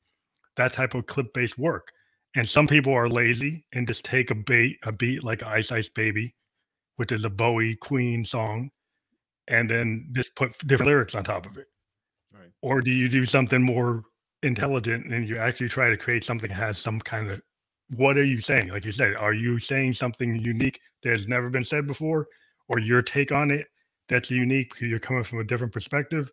[0.55, 1.91] that type of clip based work
[2.35, 5.89] and some people are lazy and just take a beat, a beat like Ice Ice
[5.89, 6.35] Baby,
[6.95, 8.71] which is a Bowie Queen song,
[9.47, 11.67] and then just put different lyrics on top of it.
[12.33, 12.49] Right.
[12.61, 14.03] Or do you do something more
[14.41, 17.41] intelligent and you actually try to create something that has some kind of
[17.95, 18.69] what are you saying?
[18.69, 22.27] Like you said, are you saying something unique that has never been said before,
[22.67, 23.67] or your take on it
[24.09, 26.31] that's unique because you're coming from a different perspective?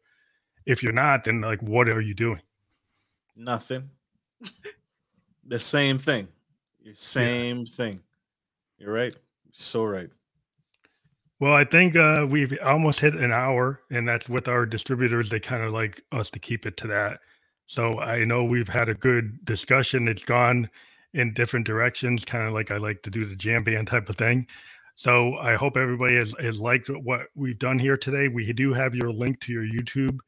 [0.67, 2.41] If you're not, then like what are you doing?
[3.37, 3.91] Nothing.
[5.47, 6.29] The same thing.
[6.95, 7.73] Same yeah.
[7.73, 8.01] thing.
[8.79, 9.13] You're right.
[9.13, 10.11] You're so right.
[11.41, 15.31] Well, I think uh, we've almost hit an hour, and that's with our distributors.
[15.31, 17.21] They kind of like us to keep it to that.
[17.67, 20.07] So I know we've had a good discussion.
[20.07, 20.69] It's gone
[21.15, 24.17] in different directions, kind of like I like to do the jam band type of
[24.17, 24.47] thing.
[24.97, 28.29] So I hope everybody has, has liked what we've done here today.
[28.29, 30.19] We do have your link to your YouTube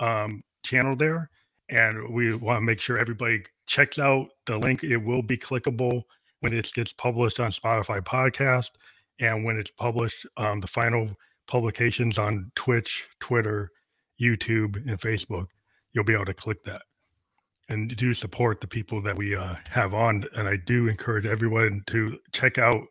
[0.00, 1.30] um, channel there,
[1.70, 4.84] and we want to make sure everybody checks out the link.
[4.84, 6.02] It will be clickable
[6.40, 8.70] when it gets published on Spotify podcast
[9.20, 11.08] and when it's published um, the final
[11.46, 13.70] publications on Twitch, Twitter,
[14.20, 15.48] YouTube, and Facebook.
[15.92, 16.82] You'll be able to click that
[17.70, 20.24] and do support the people that we uh, have on.
[20.36, 22.82] And I do encourage everyone to check out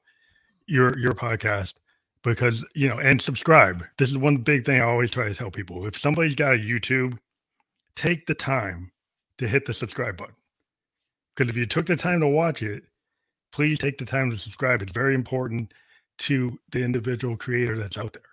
[0.68, 1.76] your your podcast
[2.24, 3.84] because you know and subscribe.
[3.98, 5.86] This is one big thing I always try to tell people.
[5.88, 7.18] If somebody's got a YouTube,
[7.96, 8.92] take the time
[9.38, 10.36] to hit the subscribe button.
[11.36, 12.84] Because if you took the time to watch it,
[13.52, 14.82] please take the time to subscribe.
[14.82, 15.74] It's very important
[16.20, 18.24] to the individual creator that's out there.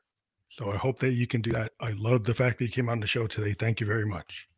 [0.49, 1.73] So I hope that you can do that.
[1.81, 3.55] I love the fact that you came on the show today.
[3.55, 4.49] Thank you very much.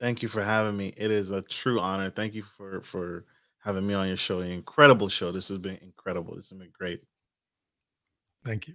[0.00, 0.94] Thank you for having me.
[0.96, 2.10] It is a true honor.
[2.10, 3.24] Thank you for for
[3.64, 4.40] having me on your show.
[4.40, 5.32] An incredible show.
[5.32, 6.36] This has been incredible.
[6.36, 7.02] This has been great.
[8.44, 8.74] Thank you.